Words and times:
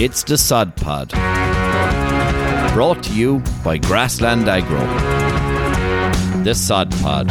It's 0.00 0.22
the 0.24 0.38
Sod 0.38 0.74
Pod. 0.76 1.10
Brought 2.72 3.02
to 3.02 3.12
you 3.12 3.42
by 3.62 3.76
Grassland 3.76 4.48
Agro. 4.48 4.80
The 6.42 6.54
Sod 6.54 6.90
Pod. 7.02 7.30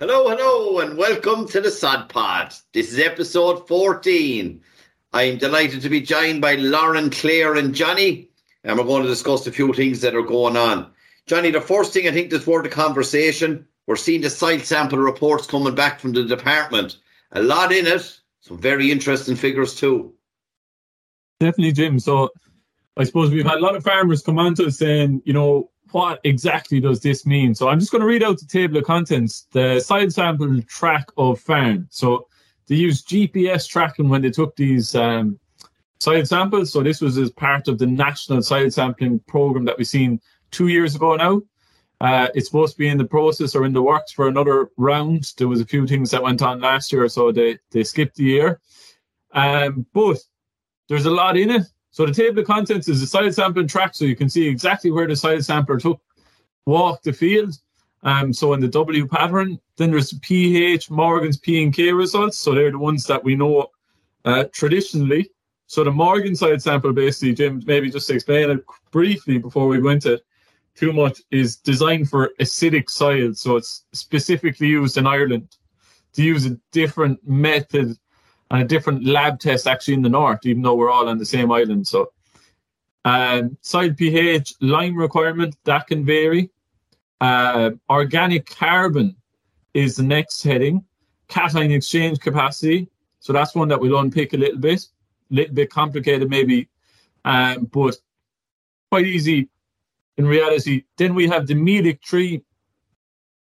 Hello, 0.00 0.28
hello, 0.28 0.80
and 0.80 0.98
welcome 0.98 1.46
to 1.48 1.60
the 1.60 1.70
Sod 1.70 2.08
Pod. 2.08 2.52
This 2.72 2.92
is 2.92 2.98
episode 2.98 3.68
14. 3.68 4.60
I'm 5.12 5.38
delighted 5.38 5.82
to 5.82 5.88
be 5.88 6.00
joined 6.00 6.40
by 6.40 6.56
Lauren, 6.56 7.10
Claire, 7.10 7.54
and 7.54 7.74
Johnny, 7.74 8.30
and 8.64 8.76
we're 8.76 8.84
going 8.84 9.04
to 9.04 9.08
discuss 9.08 9.46
a 9.46 9.52
few 9.52 9.72
things 9.72 10.00
that 10.00 10.16
are 10.16 10.22
going 10.22 10.56
on. 10.56 10.90
Johnny, 11.28 11.50
the 11.50 11.60
first 11.60 11.92
thing 11.92 12.08
I 12.08 12.12
think 12.12 12.30
that's 12.30 12.46
worth 12.46 12.64
a 12.64 12.70
conversation, 12.70 13.66
we're 13.86 13.96
seeing 13.96 14.22
the 14.22 14.30
soil 14.30 14.58
sample 14.60 14.98
reports 14.98 15.46
coming 15.46 15.74
back 15.74 16.00
from 16.00 16.12
the 16.12 16.24
department. 16.24 16.96
A 17.32 17.42
lot 17.42 17.70
in 17.70 17.86
it, 17.86 18.18
some 18.40 18.58
very 18.58 18.90
interesting 18.90 19.36
figures 19.36 19.74
too. 19.74 20.14
Definitely, 21.38 21.72
Jim. 21.72 21.98
So 21.98 22.30
I 22.96 23.04
suppose 23.04 23.30
we've 23.30 23.44
had 23.44 23.58
a 23.58 23.60
lot 23.60 23.76
of 23.76 23.84
farmers 23.84 24.22
come 24.22 24.38
on 24.38 24.54
to 24.56 24.66
us 24.66 24.78
saying, 24.78 25.22
you 25.26 25.34
know, 25.34 25.70
what 25.92 26.20
exactly 26.24 26.80
does 26.80 27.00
this 27.00 27.26
mean? 27.26 27.54
So 27.54 27.68
I'm 27.68 27.78
just 27.78 27.92
going 27.92 28.00
to 28.00 28.06
read 28.06 28.22
out 28.22 28.38
the 28.38 28.46
table 28.46 28.78
of 28.78 28.84
contents, 28.84 29.46
the 29.52 29.80
soil 29.80 30.10
sample 30.10 30.62
track 30.62 31.08
of 31.16 31.40
farm. 31.40 31.88
So 31.90 32.26
they 32.66 32.76
used 32.76 33.08
GPS 33.08 33.68
tracking 33.68 34.08
when 34.08 34.22
they 34.22 34.30
took 34.30 34.56
these 34.56 34.94
um, 34.94 35.38
samples. 35.98 36.72
So 36.72 36.82
this 36.82 37.00
was 37.00 37.18
as 37.18 37.30
part 37.30 37.68
of 37.68 37.78
the 37.78 37.86
national 37.86 38.42
soil 38.42 38.70
sampling 38.70 39.20
program 39.20 39.64
that 39.66 39.78
we've 39.78 39.86
seen 39.86 40.20
two 40.50 40.68
years 40.68 40.94
ago 40.94 41.16
now. 41.16 41.42
Uh, 42.00 42.28
it's 42.34 42.46
supposed 42.46 42.74
to 42.74 42.78
be 42.78 42.88
in 42.88 42.98
the 42.98 43.04
process 43.04 43.56
or 43.56 43.64
in 43.64 43.72
the 43.72 43.82
works 43.82 44.12
for 44.12 44.28
another 44.28 44.70
round. 44.76 45.32
There 45.36 45.48
was 45.48 45.60
a 45.60 45.66
few 45.66 45.86
things 45.86 46.10
that 46.12 46.22
went 46.22 46.42
on 46.42 46.60
last 46.60 46.92
year, 46.92 47.08
so 47.08 47.32
they, 47.32 47.58
they 47.72 47.82
skipped 47.82 48.16
the 48.16 48.24
year. 48.24 48.60
Um, 49.32 49.84
but 49.92 50.18
there's 50.88 51.06
a 51.06 51.10
lot 51.10 51.36
in 51.36 51.50
it. 51.50 51.62
So 51.90 52.06
the 52.06 52.14
table 52.14 52.38
of 52.38 52.46
contents 52.46 52.88
is 52.88 53.02
a 53.02 53.06
soil 53.06 53.32
sampling 53.32 53.66
track, 53.66 53.94
so 53.94 54.04
you 54.04 54.14
can 54.14 54.28
see 54.28 54.46
exactly 54.46 54.92
where 54.92 55.08
the 55.08 55.16
soil 55.16 55.42
sampler 55.42 55.78
took, 55.78 56.00
walked 56.66 57.04
the 57.04 57.12
field. 57.12 57.56
Um, 58.04 58.32
so 58.32 58.52
in 58.52 58.60
the 58.60 58.68
W 58.68 59.08
pattern, 59.08 59.58
then 59.76 59.90
there's 59.90 60.10
the 60.10 60.20
pH, 60.20 60.90
Morgan's 60.90 61.36
P 61.36 61.64
and 61.64 61.74
K 61.74 61.92
results. 61.92 62.38
So 62.38 62.54
they're 62.54 62.70
the 62.70 62.78
ones 62.78 63.04
that 63.06 63.24
we 63.24 63.34
know 63.34 63.66
uh, 64.24 64.44
traditionally. 64.52 65.30
So 65.66 65.82
the 65.82 65.90
Morgan 65.90 66.36
side 66.36 66.62
sample, 66.62 66.92
basically, 66.92 67.34
Jim, 67.34 67.60
maybe 67.66 67.90
just 67.90 68.08
explain 68.08 68.50
it 68.50 68.64
briefly 68.92 69.38
before 69.38 69.66
we 69.66 69.80
go 69.80 69.88
into 69.88 70.14
it 70.14 70.24
too 70.78 70.92
much, 70.92 71.20
is 71.30 71.56
designed 71.56 72.08
for 72.08 72.30
acidic 72.40 72.88
soil. 72.88 73.34
So 73.34 73.56
it's 73.56 73.84
specifically 73.92 74.68
used 74.68 74.96
in 74.96 75.06
Ireland 75.06 75.56
to 76.14 76.22
use 76.22 76.46
a 76.46 76.58
different 76.72 77.26
method 77.26 77.96
and 78.50 78.62
a 78.62 78.64
different 78.64 79.04
lab 79.04 79.40
test 79.40 79.66
actually 79.66 79.94
in 79.94 80.02
the 80.02 80.08
north, 80.08 80.40
even 80.44 80.62
though 80.62 80.74
we're 80.74 80.90
all 80.90 81.08
on 81.08 81.18
the 81.18 81.26
same 81.26 81.50
island. 81.50 81.86
So 81.86 82.12
um, 83.04 83.56
soil 83.60 83.92
pH, 83.92 84.54
lime 84.60 84.96
requirement, 84.96 85.56
that 85.64 85.86
can 85.86 86.04
vary. 86.04 86.50
Uh, 87.20 87.70
organic 87.90 88.46
carbon 88.46 89.16
is 89.74 89.96
the 89.96 90.02
next 90.02 90.42
heading. 90.42 90.84
Cation 91.28 91.72
exchange 91.72 92.20
capacity. 92.20 92.88
So 93.20 93.32
that's 93.32 93.54
one 93.54 93.68
that 93.68 93.80
we'll 93.80 93.98
unpick 93.98 94.32
a 94.32 94.36
little 94.36 94.60
bit. 94.60 94.86
A 95.30 95.34
little 95.34 95.54
bit 95.54 95.70
complicated 95.70 96.30
maybe, 96.30 96.68
um, 97.26 97.68
but 97.70 97.96
quite 98.90 99.06
easy 99.06 99.50
in 100.18 100.26
reality. 100.26 100.84
Then 100.96 101.14
we 101.14 101.26
have 101.28 101.46
the 101.46 101.54
Mehlich 101.54 102.00
three. 102.04 102.44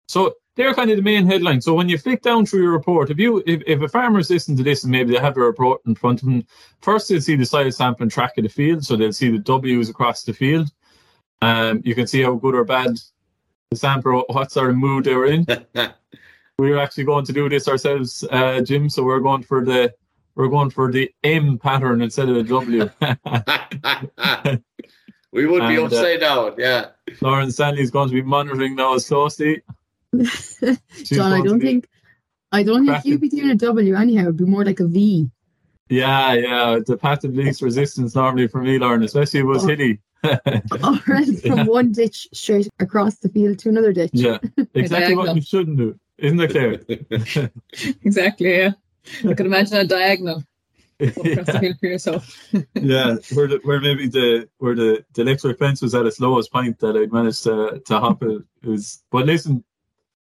So 0.07 0.35
they're 0.55 0.75
kind 0.75 0.91
of 0.91 0.97
the 0.97 1.03
main 1.03 1.27
headlines. 1.27 1.65
So 1.65 1.75
when 1.75 1.89
you 1.89 1.99
flick 1.99 2.23
down 2.23 2.47
through 2.47 2.63
your 2.63 2.73
report, 2.73 3.11
if 3.11 3.19
you 3.19 3.43
if, 3.47 3.63
if 3.67 3.81
a 3.81 3.89
farmer's 3.89 4.31
listening 4.31 4.57
to 4.59 4.63
this 4.63 4.85
and 4.85 4.93
maybe 4.93 5.13
they 5.13 5.21
have 5.21 5.35
the 5.35 5.41
report 5.41 5.81
in 5.87 5.95
front 5.95 6.23
of 6.23 6.27
them, 6.27 6.45
first 6.81 7.09
they'll 7.09 7.21
see 7.21 7.37
the 7.37 7.47
soil 7.47 7.71
sampling 7.71 8.11
track 8.11 8.37
of 8.39 8.45
the 8.45 8.49
field, 8.49 8.85
so 8.85 8.97
they'll 8.97 9.13
see 9.13 9.31
the 9.31 9.39
W's 9.39 9.89
across 9.89 10.23
the 10.25 10.33
field. 10.33 10.71
Um, 11.43 11.83
you 11.85 11.95
can 11.95 12.07
see 12.07 12.23
how 12.23 12.35
good 12.35 12.55
or 12.55 12.65
bad 12.65 12.99
the 13.71 13.77
sample, 13.77 14.25
what 14.29 14.51
sort 14.51 14.71
of 14.71 14.77
mood 14.77 15.05
they 15.05 15.15
were 15.15 15.27
in. 15.27 15.47
we're 16.59 16.79
actually 16.79 17.05
going 17.05 17.25
to 17.27 17.33
do 17.33 17.49
this 17.49 17.69
ourselves, 17.69 18.25
uh, 18.31 18.61
Jim. 18.61 18.91
So 18.91 19.05
we're 19.05 19.21
going 19.21 19.43
for 19.43 19.65
the 19.65 19.95
we're 20.35 20.49
going 20.49 20.71
for 20.71 20.91
the 20.91 21.11
M 21.23 21.59
pattern 21.59 22.03
instead 22.03 22.29
of 22.29 22.35
the 22.35 22.43
W. 22.45 22.91
we 25.33 25.47
would 25.47 25.61
be 25.69 25.77
And, 25.77 25.79
uh, 25.79 25.85
upside 25.87 26.21
down, 26.21 26.55
yeah. 26.59 26.87
Lauren 27.21 27.51
Stanley 27.51 27.83
is 27.83 27.91
going 27.91 28.09
to 28.09 28.15
be 28.15 28.23
monitoring 28.23 28.77
those 28.77 29.07
closely. 29.09 29.63
She's 30.25 30.79
John, 31.11 31.33
I 31.33 31.43
don't 31.43 31.61
think 31.61 31.89
I 32.53 32.63
don't 32.63 32.87
think 32.87 33.05
you'd 33.05 33.21
be 33.21 33.29
doing 33.29 33.51
a 33.51 33.55
W 33.55 33.95
anyhow. 33.95 34.23
It'd 34.23 34.37
be 34.39 34.45
more 34.45 34.65
like 34.65 34.81
a 34.81 34.87
V. 34.87 35.31
Yeah, 35.91 36.33
yeah. 36.35 36.79
The 36.87 36.97
path 36.97 37.25
of 37.25 37.35
least 37.35 37.61
resistance 37.63 38.15
normally 38.15 38.49
for 38.49 38.63
me, 38.63 38.79
Lauren, 38.79 39.03
especially 39.03 39.41
if 39.41 39.45
it 39.45 39.47
was 39.47 39.65
Oh. 39.65 39.69
hilly. 39.69 40.01
Or 40.25 41.15
else 41.15 41.41
from 41.43 41.67
one 41.67 41.93
ditch 41.93 42.27
straight 42.33 42.69
across 42.81 43.17
the 43.19 43.29
field 43.29 43.59
to 43.61 43.69
another 43.69 43.93
ditch. 43.93 44.11
yeah, 44.13 44.39
exactly 44.75 45.15
what 45.15 45.37
you 45.37 45.41
shouldn't 45.43 45.77
do, 45.77 45.99
isn't 46.19 46.41
it, 46.41 46.51
Claire? 46.51 47.51
Exactly, 48.03 48.57
yeah. 48.57 48.71
I 49.25 49.35
could 49.35 49.47
imagine 49.47 49.77
a 49.77 49.85
diagonal 49.85 50.43
across 51.01 51.47
the 51.47 51.61
yeah, 51.63 51.73
for 51.79 51.87
yourself. 51.87 52.53
yeah. 52.75 53.17
Where, 53.33 53.47
the, 53.49 53.61
where 53.63 53.81
maybe 53.81 54.09
the 54.09 54.49
where 54.59 54.75
the, 54.75 55.05
the 55.15 55.23
electric 55.23 55.59
fence 55.59 55.83
was 55.83 55.95
at 55.95 56.07
its 56.07 56.21
lowest 56.21 56.53
point 56.53 56.79
that 56.81 56.97
I 56.97 57.07
managed 57.15 57.45
to 57.45 57.81
to 57.85 58.01
hop 58.01 58.23
it. 58.23 58.43
it 58.63 58.69
was, 58.69 59.03
but 59.11 59.27
listen, 59.27 59.65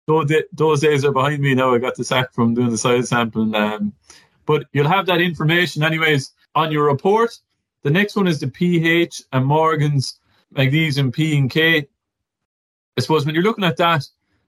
those, 0.07 0.31
those 0.53 0.81
days 0.81 1.05
are 1.05 1.11
behind 1.11 1.41
me 1.41 1.55
now. 1.55 1.73
I 1.73 1.77
got 1.77 1.95
the 1.95 2.03
sack 2.03 2.33
from 2.33 2.53
doing 2.53 2.69
the 2.69 2.77
soil 2.77 3.03
sampling. 3.03 3.55
Um, 3.55 3.93
but 4.45 4.65
you'll 4.73 4.87
have 4.87 5.05
that 5.05 5.21
information 5.21 5.83
anyways 5.83 6.31
on 6.55 6.71
your 6.71 6.85
report. 6.85 7.31
The 7.83 7.89
next 7.89 8.15
one 8.15 8.27
is 8.27 8.39
the 8.39 8.47
pH 8.47 9.23
and 9.31 9.45
Morgan's 9.45 10.19
magnesium 10.51 11.11
P 11.11 11.37
and 11.37 11.49
K. 11.49 11.87
I 12.97 13.01
suppose 13.01 13.25
when 13.25 13.35
you're 13.35 13.43
looking 13.43 13.63
at 13.63 13.77
that, 13.77 14.05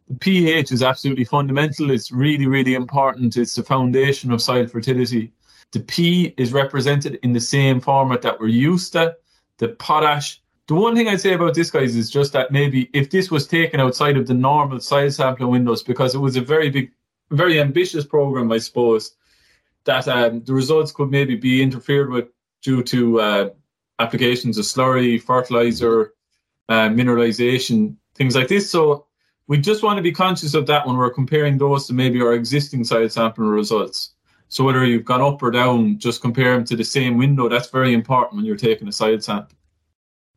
the 0.08 0.16
pH 0.16 0.72
is 0.72 0.84
absolutely 0.84 1.24
fundamental. 1.24 1.90
It's 1.92 2.12
really, 2.12 2.46
really 2.46 2.74
important. 2.74 3.38
It's 3.38 3.56
the 3.56 3.64
foundation 3.64 4.32
of 4.32 4.42
soil 4.42 4.68
fertility. 4.68 5.32
The 5.72 5.80
P 5.80 6.34
is 6.38 6.54
represented 6.54 7.20
in 7.24 7.34
the 7.34 7.40
same 7.40 7.80
format 7.80 8.22
that 8.22 8.40
we're 8.40 8.48
used 8.48 8.94
to. 8.94 9.16
The 9.58 9.70
potash. 9.70 10.42
The 10.68 10.76
one 10.76 10.96
thing 10.96 11.08
I'd 11.08 11.22
say 11.22 11.34
about 11.34 11.56
this, 11.56 11.72
guys, 11.72 11.96
is 11.96 12.10
just 12.10 12.32
that 12.34 12.52
maybe 12.52 12.90
if 12.94 13.10
this 13.10 13.30
was 13.30 13.48
taken 13.48 13.80
outside 13.80 14.18
of 14.18 14.28
the 14.28 14.34
normal 14.34 14.80
soil 14.80 15.12
sampling 15.12 15.50
windows, 15.50 15.84
because 15.84 16.16
it 16.16 16.20
was 16.20 16.36
a 16.36 16.42
very 16.42 16.70
big, 16.70 16.92
very 17.32 17.60
ambitious 17.60 18.06
program, 18.06 18.52
I 18.52 18.60
suppose, 18.60 19.16
that 19.86 20.08
um, 20.08 20.44
the 20.46 20.54
results 20.54 20.92
could 20.92 21.12
maybe 21.12 21.36
be 21.36 21.62
interfered 21.62 22.10
with 22.10 22.28
due 22.62 22.82
to 22.84 23.20
uh, 23.20 23.50
applications 24.00 24.58
of 24.58 24.66
slurry, 24.66 25.22
fertilizer, 25.22 26.14
uh, 26.70 26.88
mineralization, 26.90 27.96
things 28.16 28.36
like 28.36 28.48
this. 28.48 28.70
So 28.70 29.06
we 29.48 29.58
just 29.58 29.84
want 29.84 29.98
to 29.98 30.02
be 30.02 30.14
conscious 30.14 30.54
of 30.54 30.66
that 30.68 30.88
when 30.88 30.96
we're 30.96 31.10
comparing 31.10 31.58
those 31.58 31.88
to 31.88 31.94
maybe 31.94 32.22
our 32.22 32.34
existing 32.34 32.86
soil 32.86 33.10
sampling 33.10 33.50
results. 33.50 34.14
So 34.54 34.64
whether 34.64 34.86
you've 34.86 35.04
gone 35.04 35.20
up 35.20 35.42
or 35.42 35.50
down, 35.50 35.98
just 35.98 36.22
compare 36.22 36.54
them 36.54 36.64
to 36.66 36.76
the 36.76 36.84
same 36.84 37.18
window. 37.18 37.50
That's 37.50 37.72
very 37.72 37.92
important 37.92 38.36
when 38.36 38.46
you're 38.46 38.56
taking 38.56 38.88
a 38.88 38.92
side 38.92 39.24
sample. 39.24 39.58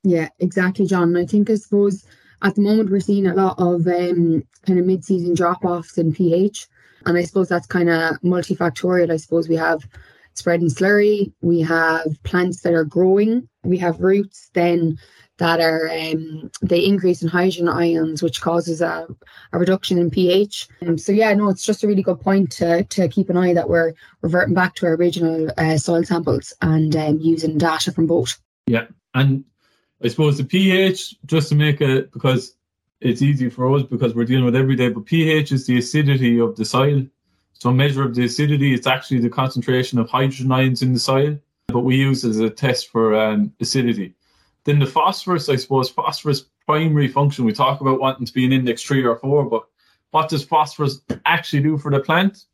Yeah, 0.04 0.30
exactly, 0.38 0.86
John. 0.86 1.14
And 1.14 1.18
I 1.18 1.26
think 1.26 1.50
I 1.50 1.56
suppose 1.56 2.06
at 2.40 2.54
the 2.54 2.62
moment 2.62 2.88
we're 2.88 3.00
seeing 3.00 3.26
a 3.26 3.34
lot 3.34 3.58
of 3.58 3.86
um, 3.86 4.42
kind 4.66 4.78
of 4.78 4.86
mid-season 4.86 5.34
drop-offs 5.34 5.98
in 5.98 6.14
pH, 6.14 6.66
and 7.04 7.18
I 7.18 7.24
suppose 7.24 7.50
that's 7.50 7.66
kind 7.66 7.90
of 7.90 8.18
multifactorial. 8.22 9.10
I 9.10 9.18
suppose 9.18 9.50
we 9.50 9.56
have 9.56 9.86
spreading 10.32 10.68
slurry, 10.70 11.30
we 11.42 11.60
have 11.60 12.06
plants 12.22 12.62
that 12.62 12.72
are 12.72 12.84
growing, 12.84 13.46
we 13.64 13.76
have 13.76 14.00
roots 14.00 14.48
then 14.54 14.98
that 15.38 15.60
are 15.60 15.88
um, 15.90 16.50
they 16.62 16.84
increase 16.84 17.22
in 17.22 17.28
hydrogen 17.28 17.68
ions, 17.68 18.22
which 18.22 18.40
causes 18.40 18.80
a, 18.80 19.06
a 19.52 19.58
reduction 19.58 19.98
in 19.98 20.10
pH. 20.10 20.68
Um, 20.82 20.96
so 20.98 21.12
yeah, 21.12 21.32
no, 21.34 21.48
it's 21.48 21.64
just 21.64 21.84
a 21.84 21.86
really 21.86 22.02
good 22.02 22.20
point 22.20 22.50
to 22.52 22.84
to 22.84 23.08
keep 23.08 23.28
an 23.28 23.36
eye 23.36 23.54
that 23.54 23.68
we're 23.68 23.94
reverting 24.22 24.54
back 24.54 24.74
to 24.76 24.86
our 24.86 24.94
original 24.94 25.50
uh, 25.58 25.76
soil 25.76 26.04
samples 26.04 26.52
and 26.62 26.96
um, 26.96 27.18
using 27.20 27.58
data 27.58 27.92
from 27.92 28.06
both. 28.06 28.38
Yeah, 28.66 28.86
and 29.14 29.44
I 30.02 30.08
suppose 30.08 30.38
the 30.38 30.44
pH, 30.44 31.16
just 31.26 31.48
to 31.50 31.54
make 31.54 31.80
it 31.80 32.12
because 32.12 32.56
it's 33.00 33.22
easy 33.22 33.50
for 33.50 33.74
us 33.74 33.82
because 33.82 34.14
we're 34.14 34.24
dealing 34.24 34.44
with 34.44 34.56
every 34.56 34.76
day, 34.76 34.88
but 34.88 35.04
pH 35.04 35.52
is 35.52 35.66
the 35.66 35.78
acidity 35.78 36.40
of 36.40 36.56
the 36.56 36.64
soil. 36.64 37.06
So 37.52 37.70
a 37.70 37.74
measure 37.74 38.02
of 38.02 38.14
the 38.14 38.24
acidity, 38.24 38.74
it's 38.74 38.86
actually 38.86 39.20
the 39.20 39.30
concentration 39.30 39.98
of 39.98 40.10
hydrogen 40.10 40.52
ions 40.52 40.82
in 40.82 40.92
the 40.92 40.98
soil, 40.98 41.38
but 41.68 41.80
we 41.80 41.96
use 41.96 42.24
as 42.24 42.38
a 42.38 42.50
test 42.50 42.88
for 42.88 43.14
um, 43.14 43.52
acidity. 43.60 44.14
Then 44.66 44.80
the 44.80 44.86
phosphorus, 44.86 45.48
I 45.48 45.54
suppose, 45.54 45.88
phosphorus 45.88 46.46
primary 46.66 47.06
function, 47.06 47.44
we 47.44 47.52
talk 47.52 47.80
about 47.80 48.00
wanting 48.00 48.26
to 48.26 48.32
be 48.32 48.44
an 48.44 48.52
index 48.52 48.82
three 48.82 49.04
or 49.04 49.14
four, 49.14 49.48
but 49.48 49.62
what 50.10 50.28
does 50.28 50.42
phosphorus 50.42 51.00
actually 51.24 51.62
do 51.62 51.78
for 51.78 51.92
the 51.92 52.00
plant? 52.00 52.46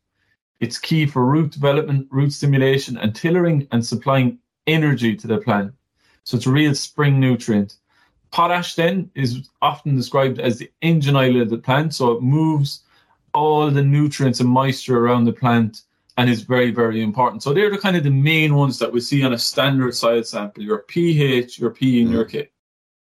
It's 0.59 0.77
key 0.77 1.07
for 1.07 1.25
root 1.25 1.51
development, 1.51 2.07
root 2.11 2.31
stimulation, 2.31 2.97
and 2.97 3.15
tillering 3.15 3.67
and 3.71 3.83
supplying 3.83 4.37
energy 4.67 5.15
to 5.15 5.25
the 5.25 5.39
plant. 5.39 5.73
So 6.23 6.37
it's 6.37 6.45
a 6.45 6.51
real 6.51 6.75
spring 6.75 7.19
nutrient. 7.19 7.77
Potash 8.29 8.75
then 8.75 9.09
is 9.15 9.49
often 9.63 9.95
described 9.95 10.39
as 10.39 10.59
the 10.59 10.71
engine 10.83 11.15
oil 11.15 11.41
of 11.41 11.49
the 11.49 11.57
plant, 11.57 11.95
so 11.95 12.11
it 12.11 12.21
moves 12.21 12.83
all 13.33 13.71
the 13.71 13.83
nutrients 13.83 14.39
and 14.39 14.49
moisture 14.49 14.99
around 14.99 15.25
the 15.25 15.33
plant 15.33 15.81
and 16.17 16.29
is 16.29 16.43
very, 16.43 16.71
very 16.71 17.01
important. 17.01 17.43
So 17.43 17.53
they're 17.53 17.71
the 17.71 17.77
kind 17.77 17.97
of 17.97 18.03
the 18.03 18.11
main 18.11 18.55
ones 18.55 18.79
that 18.79 18.91
we 18.91 18.99
see 18.99 19.23
on 19.23 19.33
a 19.33 19.37
standard 19.37 19.95
soil 19.95 20.23
sample, 20.23 20.63
your 20.63 20.79
pH, 20.79 21.59
your 21.59 21.71
P 21.71 22.01
and 22.01 22.11
your 22.11 22.25
mm. 22.25 22.29
K. 22.29 22.49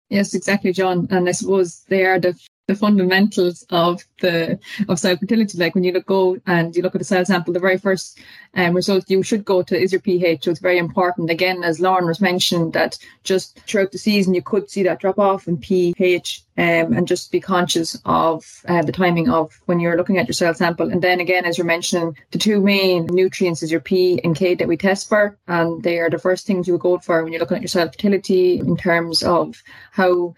Yes, 0.09 0.33
exactly, 0.33 0.73
John. 0.73 1.07
And 1.11 1.27
I 1.27 1.31
suppose 1.31 1.83
they 1.87 2.05
are 2.05 2.19
the 2.19 2.39
the 2.69 2.75
fundamentals 2.75 3.65
of 3.71 4.03
the 4.21 4.59
of 4.87 4.99
soil 4.99 5.17
fertility. 5.17 5.57
Like 5.57 5.73
when 5.73 5.83
you 5.83 5.91
look 5.91 6.05
go 6.05 6.37
and 6.45 6.75
you 6.75 6.83
look 6.83 6.93
at 6.93 7.01
a 7.01 7.03
soil 7.11 7.25
sample, 7.25 7.51
the 7.51 7.67
very 7.67 7.79
first 7.79 8.19
um, 8.53 8.75
result 8.75 9.09
you 9.09 9.23
should 9.23 9.43
go 9.43 9.63
to 9.63 9.75
is 9.75 9.91
your 9.91 10.01
pH. 10.01 10.43
So 10.43 10.51
it's 10.51 10.59
very 10.59 10.77
important. 10.77 11.31
Again, 11.31 11.63
as 11.63 11.79
Lauren 11.79 12.05
was 12.05 12.21
mentioned, 12.21 12.73
that 12.73 12.99
just 13.23 13.59
throughout 13.67 13.91
the 13.91 13.97
season 13.97 14.35
you 14.35 14.43
could 14.43 14.69
see 14.69 14.83
that 14.83 14.99
drop 14.99 15.17
off 15.17 15.47
in 15.47 15.57
pH, 15.57 16.43
um, 16.59 16.93
and 16.93 17.07
just 17.07 17.31
be 17.31 17.39
conscious 17.39 17.99
of 18.05 18.45
uh, 18.67 18.83
the 18.83 18.91
timing 18.91 19.29
of 19.29 19.59
when 19.65 19.79
you're 19.79 19.97
looking 19.97 20.19
at 20.19 20.27
your 20.27 20.33
soil 20.33 20.53
sample. 20.53 20.91
And 20.91 21.01
then 21.01 21.19
again, 21.19 21.45
as 21.45 21.57
you're 21.57 21.73
mentioning, 21.75 22.15
the 22.29 22.37
two 22.37 22.61
main 22.61 23.07
nutrients 23.07 23.63
is 23.63 23.71
your 23.71 23.81
P 23.81 24.21
and 24.23 24.35
K 24.35 24.53
that 24.53 24.67
we 24.67 24.77
test 24.77 25.09
for, 25.09 25.39
and 25.47 25.81
they 25.81 25.97
are 25.97 26.09
the 26.11 26.19
first 26.19 26.45
things 26.45 26.67
you 26.67 26.73
would 26.73 26.81
go 26.81 26.99
for 26.99 27.23
when 27.23 27.33
you're 27.33 27.39
looking 27.39 27.57
at 27.57 27.63
your 27.63 27.75
soil 27.75 27.87
fertility 27.87 28.59
in 28.59 28.77
terms 28.77 29.23
of 29.23 29.63
how 29.91 30.35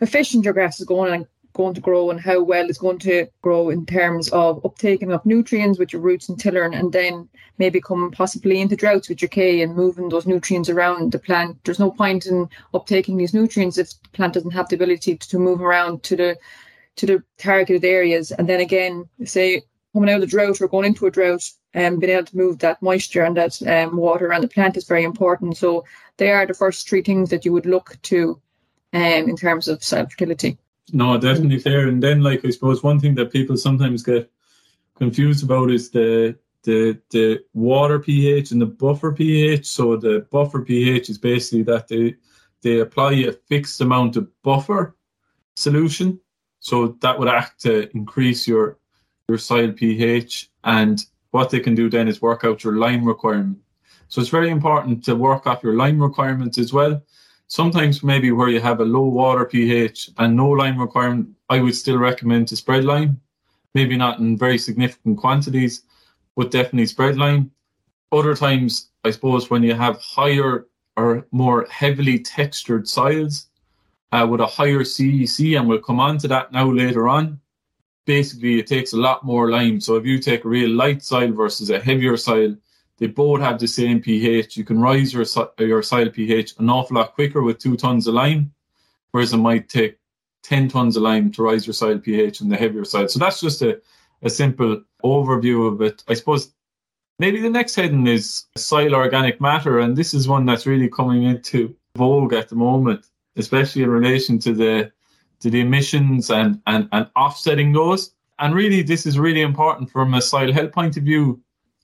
efficient 0.00 0.44
your 0.44 0.54
grass 0.54 0.80
is 0.80 0.86
going 0.86 1.26
going 1.58 1.74
to 1.74 1.80
grow 1.80 2.10
and 2.10 2.20
how 2.20 2.40
well 2.42 2.68
it's 2.68 2.78
going 2.78 3.00
to 3.00 3.26
grow 3.42 3.68
in 3.68 3.84
terms 3.84 4.28
of 4.30 4.62
uptaking 4.62 5.12
of 5.12 5.26
nutrients 5.26 5.78
with 5.78 5.92
your 5.92 6.00
roots 6.00 6.28
and 6.28 6.38
tiller 6.38 6.62
and 6.62 6.92
then 6.92 7.28
maybe 7.58 7.80
come 7.80 8.10
possibly 8.12 8.60
into 8.60 8.76
droughts 8.76 9.08
with 9.08 9.20
your 9.20 9.28
K 9.28 9.60
and 9.60 9.74
moving 9.74 10.08
those 10.08 10.26
nutrients 10.26 10.70
around 10.70 11.12
the 11.12 11.18
plant. 11.18 11.58
There's 11.64 11.80
no 11.80 11.90
point 11.90 12.26
in 12.26 12.48
uptaking 12.72 13.18
these 13.18 13.34
nutrients 13.34 13.76
if 13.76 13.90
the 14.02 14.08
plant 14.12 14.34
doesn't 14.34 14.52
have 14.52 14.68
the 14.68 14.76
ability 14.76 15.16
to 15.16 15.38
move 15.38 15.60
around 15.60 16.04
to 16.04 16.16
the 16.16 16.38
to 16.96 17.06
the 17.06 17.22
targeted 17.36 17.84
areas. 17.84 18.30
And 18.30 18.48
then 18.48 18.60
again, 18.60 19.08
say 19.24 19.62
coming 19.92 20.10
out 20.10 20.16
of 20.16 20.20
the 20.22 20.26
drought 20.26 20.60
or 20.60 20.68
going 20.68 20.86
into 20.86 21.06
a 21.06 21.10
drought 21.10 21.50
and 21.74 21.94
um, 21.94 22.00
being 22.00 22.12
able 22.12 22.26
to 22.26 22.36
move 22.36 22.58
that 22.60 22.80
moisture 22.80 23.24
and 23.24 23.36
that 23.36 23.60
um, 23.66 23.96
water 23.96 24.26
around 24.26 24.42
the 24.42 24.48
plant 24.48 24.76
is 24.76 24.86
very 24.86 25.04
important. 25.04 25.56
So 25.56 25.84
they 26.16 26.30
are 26.30 26.46
the 26.46 26.54
first 26.54 26.88
three 26.88 27.02
things 27.02 27.30
that 27.30 27.44
you 27.44 27.52
would 27.52 27.66
look 27.66 27.96
to 28.02 28.40
um, 28.92 29.02
in 29.02 29.36
terms 29.36 29.68
of 29.68 29.82
soil 29.82 30.06
fertility. 30.06 30.58
No, 30.92 31.18
definitely 31.18 31.58
fair. 31.58 31.88
And 31.88 32.02
then, 32.02 32.22
like 32.22 32.44
I 32.44 32.50
suppose, 32.50 32.82
one 32.82 33.00
thing 33.00 33.14
that 33.16 33.32
people 33.32 33.56
sometimes 33.56 34.02
get 34.02 34.30
confused 34.96 35.44
about 35.44 35.70
is 35.70 35.90
the 35.90 36.36
the 36.64 37.00
the 37.10 37.40
water 37.54 37.98
pH 37.98 38.50
and 38.50 38.60
the 38.60 38.66
buffer 38.66 39.12
pH. 39.12 39.66
So 39.66 39.96
the 39.96 40.26
buffer 40.30 40.62
pH 40.62 41.10
is 41.10 41.18
basically 41.18 41.62
that 41.64 41.88
they 41.88 42.16
they 42.62 42.80
apply 42.80 43.12
a 43.12 43.32
fixed 43.32 43.80
amount 43.80 44.16
of 44.16 44.28
buffer 44.42 44.96
solution. 45.56 46.20
So 46.60 46.98
that 47.00 47.18
would 47.18 47.28
act 47.28 47.60
to 47.62 47.88
increase 47.96 48.48
your 48.48 48.78
your 49.28 49.38
soil 49.38 49.72
pH. 49.72 50.50
And 50.64 51.04
what 51.30 51.50
they 51.50 51.60
can 51.60 51.74
do 51.74 51.88
then 51.88 52.08
is 52.08 52.22
work 52.22 52.44
out 52.44 52.64
your 52.64 52.76
lime 52.76 53.04
requirement. 53.04 53.58
So 54.08 54.20
it's 54.20 54.30
very 54.30 54.50
important 54.50 55.04
to 55.04 55.14
work 55.14 55.46
off 55.46 55.62
your 55.62 55.74
lime 55.74 56.00
requirements 56.00 56.58
as 56.58 56.72
well. 56.72 57.02
Sometimes 57.48 58.04
maybe 58.04 58.30
where 58.30 58.50
you 58.50 58.60
have 58.60 58.80
a 58.80 58.84
low 58.84 59.08
water 59.08 59.46
pH 59.46 60.10
and 60.18 60.36
no 60.36 60.50
lime 60.50 60.78
requirement, 60.78 61.30
I 61.48 61.60
would 61.60 61.74
still 61.74 61.96
recommend 61.96 62.48
to 62.48 62.56
spread 62.56 62.84
lime. 62.84 63.20
Maybe 63.74 63.96
not 63.96 64.18
in 64.18 64.36
very 64.36 64.58
significant 64.58 65.16
quantities, 65.18 65.82
but 66.36 66.50
definitely 66.50 66.86
spread 66.86 67.16
lime. 67.16 67.50
Other 68.12 68.34
times, 68.34 68.90
I 69.02 69.10
suppose, 69.10 69.48
when 69.48 69.62
you 69.62 69.74
have 69.74 70.00
higher 70.00 70.66
or 70.98 71.26
more 71.30 71.66
heavily 71.70 72.18
textured 72.18 72.86
soils 72.86 73.48
uh, 74.12 74.26
with 74.30 74.40
a 74.40 74.46
higher 74.46 74.80
CEC, 74.80 75.58
and 75.58 75.66
we'll 75.66 75.78
come 75.78 76.00
on 76.00 76.18
to 76.18 76.28
that 76.28 76.52
now 76.52 76.70
later 76.70 77.08
on. 77.08 77.40
Basically, 78.04 78.58
it 78.58 78.66
takes 78.66 78.92
a 78.92 78.96
lot 78.96 79.24
more 79.24 79.50
lime. 79.50 79.80
So 79.80 79.96
if 79.96 80.04
you 80.04 80.18
take 80.18 80.44
a 80.44 80.48
real 80.48 80.70
light 80.70 81.02
soil 81.02 81.32
versus 81.32 81.70
a 81.70 81.80
heavier 81.80 82.16
soil, 82.16 82.56
they 82.98 83.06
both 83.06 83.40
have 83.40 83.58
the 83.58 83.68
same 83.68 84.00
pH. 84.00 84.56
You 84.56 84.64
can 84.64 84.80
rise 84.80 85.12
your 85.12 85.24
your 85.58 85.82
soil 85.82 86.10
pH 86.10 86.54
an 86.58 86.68
awful 86.68 86.96
lot 86.96 87.14
quicker 87.14 87.42
with 87.42 87.58
two 87.58 87.76
tons 87.76 88.06
of 88.06 88.14
lime, 88.14 88.52
whereas 89.12 89.32
it 89.32 89.38
might 89.38 89.68
take 89.68 89.98
ten 90.42 90.68
tons 90.68 90.96
of 90.96 91.02
lime 91.02 91.30
to 91.32 91.42
rise 91.42 91.66
your 91.66 91.74
soil 91.74 91.98
pH 91.98 92.40
in 92.40 92.48
the 92.48 92.56
heavier 92.56 92.84
soil. 92.84 93.08
So 93.08 93.18
that's 93.18 93.40
just 93.40 93.62
a, 93.62 93.80
a 94.22 94.30
simple 94.30 94.82
overview 95.04 95.72
of 95.72 95.80
it. 95.80 96.02
I 96.08 96.14
suppose 96.14 96.52
maybe 97.18 97.40
the 97.40 97.50
next 97.50 97.76
heading 97.76 98.06
is 98.06 98.46
soil 98.56 98.94
organic 98.94 99.40
matter, 99.40 99.78
and 99.78 99.96
this 99.96 100.12
is 100.12 100.28
one 100.28 100.44
that's 100.46 100.66
really 100.66 100.88
coming 100.88 101.22
into 101.22 101.74
vogue 101.96 102.32
at 102.32 102.48
the 102.48 102.56
moment, 102.56 103.06
especially 103.36 103.82
in 103.82 103.90
relation 103.90 104.38
to 104.40 104.52
the 104.52 104.92
to 105.40 105.50
the 105.50 105.60
emissions 105.60 106.30
and 106.30 106.60
and, 106.66 106.88
and 106.90 107.08
offsetting 107.14 107.72
those. 107.72 108.12
And 108.40 108.54
really, 108.54 108.82
this 108.82 109.04
is 109.04 109.18
really 109.18 109.40
important 109.42 109.90
from 109.90 110.14
a 110.14 110.22
soil 110.22 110.52
health 110.52 110.72
point 110.72 110.96
of 110.96 111.02
view 111.02 111.40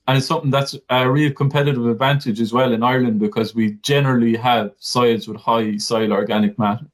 and 0.07 0.17
it's 0.17 0.27
something 0.27 0.51
that's 0.51 0.75
a 0.89 1.09
real 1.09 1.31
competitive 1.31 1.87
advantage 1.87 2.39
as 2.39 2.53
well 2.53 2.73
in 2.73 2.83
Ireland 2.83 3.19
because 3.19 3.55
we 3.55 3.73
generally 3.81 4.35
have 4.35 4.71
soils 4.77 5.27
with 5.27 5.37
high 5.37 5.77
soil 5.77 6.13
organic 6.13 6.59
matter. 6.59 6.85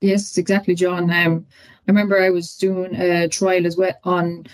Yes, 0.00 0.38
exactly, 0.38 0.74
John. 0.74 1.10
Um, 1.10 1.46
I 1.50 1.90
remember 1.90 2.20
I 2.20 2.30
was 2.30 2.56
doing 2.56 2.94
a 2.94 3.28
trial 3.28 3.66
as 3.66 3.76
well 3.76 3.94
on 4.04 4.46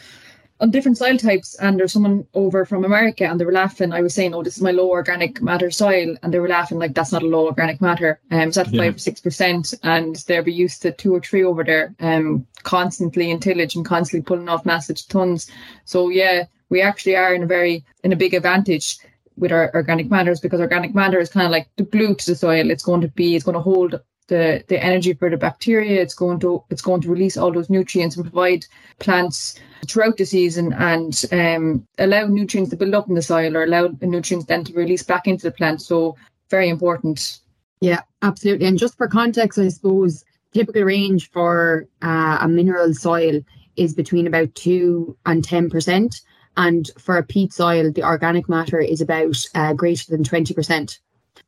on 0.61 0.71
different 0.71 0.97
soil 0.97 1.17
types, 1.19 1.55
and 1.57 1.79
there's 1.79 1.93
someone 1.93 2.27
over 2.35 2.65
from 2.65 2.85
America, 2.85 3.25
and 3.25 3.39
they 3.39 3.45
were 3.45 3.53
laughing. 3.53 3.93
I 3.93 4.01
was 4.01 4.15
saying, 4.15 4.35
"Oh, 4.35 4.43
this 4.43 4.57
is 4.57 4.63
my 4.63 4.71
low 4.71 4.89
organic 4.91 5.43
matter 5.43 5.71
soil," 5.71 6.17
and 6.23 6.33
they 6.33 6.39
were 6.39 6.49
laughing 6.49 6.79
like 6.79 6.95
that's 6.95 7.13
not 7.13 7.23
a 7.23 7.27
low 7.27 7.47
organic 7.47 7.81
matter. 7.81 8.21
Um, 8.31 8.49
it's 8.49 8.57
at 8.57 8.69
five 8.69 8.97
or 8.97 8.99
six 8.99 9.21
percent, 9.21 9.75
and 9.83 10.17
they'll 10.27 10.43
be 10.43 10.53
used 10.53 10.83
to 10.83 10.93
two 10.93 11.15
or 11.15 11.21
three 11.21 11.45
over 11.45 11.63
there, 11.63 11.95
um, 12.01 12.47
constantly 12.63 13.31
in 13.31 13.41
tillage 13.41 13.77
and 13.77 13.85
constantly 13.85 14.25
pulling 14.25 14.49
off 14.49 14.67
massive 14.67 15.07
tons. 15.09 15.51
So 15.85 16.09
yeah, 16.09 16.45
we 16.71 16.81
actually 16.81 17.17
are 17.17 17.35
in 17.35 17.43
a 17.43 17.47
very 17.47 17.85
in 18.03 18.13
a 18.13 18.17
big 18.17 18.35
advantage 18.35 18.99
with 19.37 19.53
our 19.53 19.71
organic 19.75 20.11
matters 20.11 20.41
because 20.41 20.61
organic 20.61 20.95
matter 20.95 21.21
is 21.21 21.29
kind 21.29 21.45
of 21.45 21.53
like 21.53 21.69
the 21.77 21.85
glue 21.85 22.15
to 22.15 22.27
the 22.27 22.35
soil. 22.35 22.71
It's 22.71 22.85
going 22.85 23.03
to 23.03 23.09
be 23.09 23.37
it's 23.37 23.45
going 23.45 23.57
to 23.57 23.61
hold 23.61 24.01
the 24.29 24.65
the 24.69 24.83
energy 24.83 25.13
for 25.15 25.31
the 25.31 25.37
bacteria. 25.37 26.01
It's 26.01 26.15
going 26.15 26.41
to 26.41 26.63
it's 26.71 26.83
going 26.83 27.01
to 27.03 27.11
release 27.11 27.37
all 27.37 27.53
those 27.53 27.71
nutrients 27.71 28.17
and 28.17 28.25
provide 28.25 28.67
plants 28.99 29.59
throughout 29.89 30.17
the 30.17 30.25
season 30.25 30.73
and 30.73 31.25
um, 31.33 31.87
allow 31.99 32.27
nutrients 32.27 32.71
to 32.71 32.77
build 32.77 32.95
up 32.95 33.09
in 33.09 33.15
the 33.15 33.23
soil 33.23 33.57
or 33.57 33.65
allow 33.65 33.89
the 33.89 34.07
nutrients 34.07 34.47
then 34.47 34.65
to 34.65 34.73
release 34.73 35.03
back 35.03 35.27
into 35.27 35.45
the 35.45 35.53
plant. 35.53 35.83
So 35.83 36.17
very 36.51 36.69
important. 36.69 37.41
Yeah, 37.81 38.01
absolutely. 38.23 38.67
And 38.67 38.79
just 38.79 38.97
for 38.97 39.09
context, 39.09 39.59
I 39.59 39.69
suppose 39.69 40.25
typical 40.53 40.83
range 40.83 41.31
for 41.31 41.87
uh, 42.03 42.39
a 42.41 42.49
mineral 42.49 42.95
soil 42.95 43.41
is 43.77 43.95
between 43.95 44.27
about 44.27 44.55
two 44.55 45.17
and 45.27 45.45
ten 45.45 45.71
percent. 45.71 46.23
And 46.57 46.91
for 46.99 47.19
a 47.19 47.23
peat 47.23 47.53
soil, 47.53 47.93
the 47.93 48.03
organic 48.03 48.49
matter 48.49 48.81
is 48.81 49.03
about 49.03 49.37
uh, 49.55 49.75
greater 49.75 50.11
than 50.11 50.25
20%. 50.25 50.99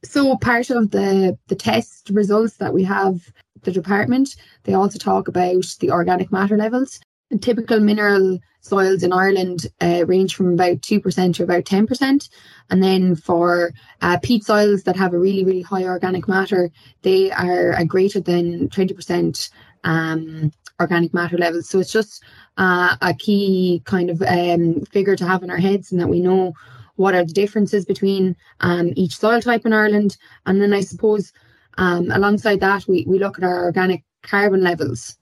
So 0.04 0.36
part 0.36 0.70
of 0.70 0.90
the, 0.90 1.36
the 1.48 1.56
test 1.56 2.10
results 2.10 2.56
that 2.58 2.72
we 2.72 2.84
have 2.84 3.32
the 3.62 3.72
department, 3.72 4.36
they 4.64 4.74
also 4.74 4.98
talk 4.98 5.28
about 5.28 5.64
the 5.80 5.90
organic 5.90 6.30
matter 6.30 6.56
levels. 6.56 7.00
And 7.30 7.42
typical 7.42 7.80
mineral 7.80 8.38
soils 8.60 9.02
in 9.02 9.12
Ireland 9.12 9.66
uh, 9.80 10.04
range 10.06 10.34
from 10.34 10.54
about 10.54 10.80
2% 10.80 11.34
to 11.34 11.42
about 11.42 11.64
10%. 11.64 12.28
And 12.70 12.82
then 12.82 13.16
for 13.16 13.72
uh, 14.00 14.18
peat 14.22 14.44
soils 14.44 14.84
that 14.84 14.96
have 14.96 15.12
a 15.12 15.18
really, 15.18 15.44
really 15.44 15.62
high 15.62 15.84
organic 15.84 16.28
matter, 16.28 16.70
they 17.02 17.30
are 17.32 17.84
greater 17.84 18.20
than 18.20 18.68
20% 18.68 19.50
um, 19.84 20.52
organic 20.80 21.12
matter 21.12 21.36
levels. 21.36 21.68
So 21.68 21.80
it's 21.80 21.92
just 21.92 22.22
uh, 22.56 22.96
a 23.02 23.14
key 23.14 23.82
kind 23.84 24.10
of 24.10 24.22
um, 24.22 24.84
figure 24.86 25.16
to 25.16 25.26
have 25.26 25.42
in 25.42 25.50
our 25.50 25.58
heads 25.58 25.90
and 25.90 26.00
that 26.00 26.08
we 26.08 26.20
know 26.20 26.54
what 26.98 27.14
are 27.14 27.24
the 27.24 27.32
differences 27.32 27.84
between 27.84 28.36
um, 28.60 28.92
each 28.96 29.16
soil 29.16 29.40
type 29.40 29.64
in 29.64 29.72
Ireland. 29.72 30.16
And 30.46 30.60
then 30.60 30.72
I 30.72 30.80
suppose 30.80 31.32
um, 31.78 32.10
alongside 32.10 32.60
that, 32.60 32.86
we, 32.86 33.04
we 33.06 33.18
look 33.18 33.38
at 33.38 33.44
our 33.44 33.64
organic 33.64 34.04
carbon 34.22 34.62
levels. 34.62 35.16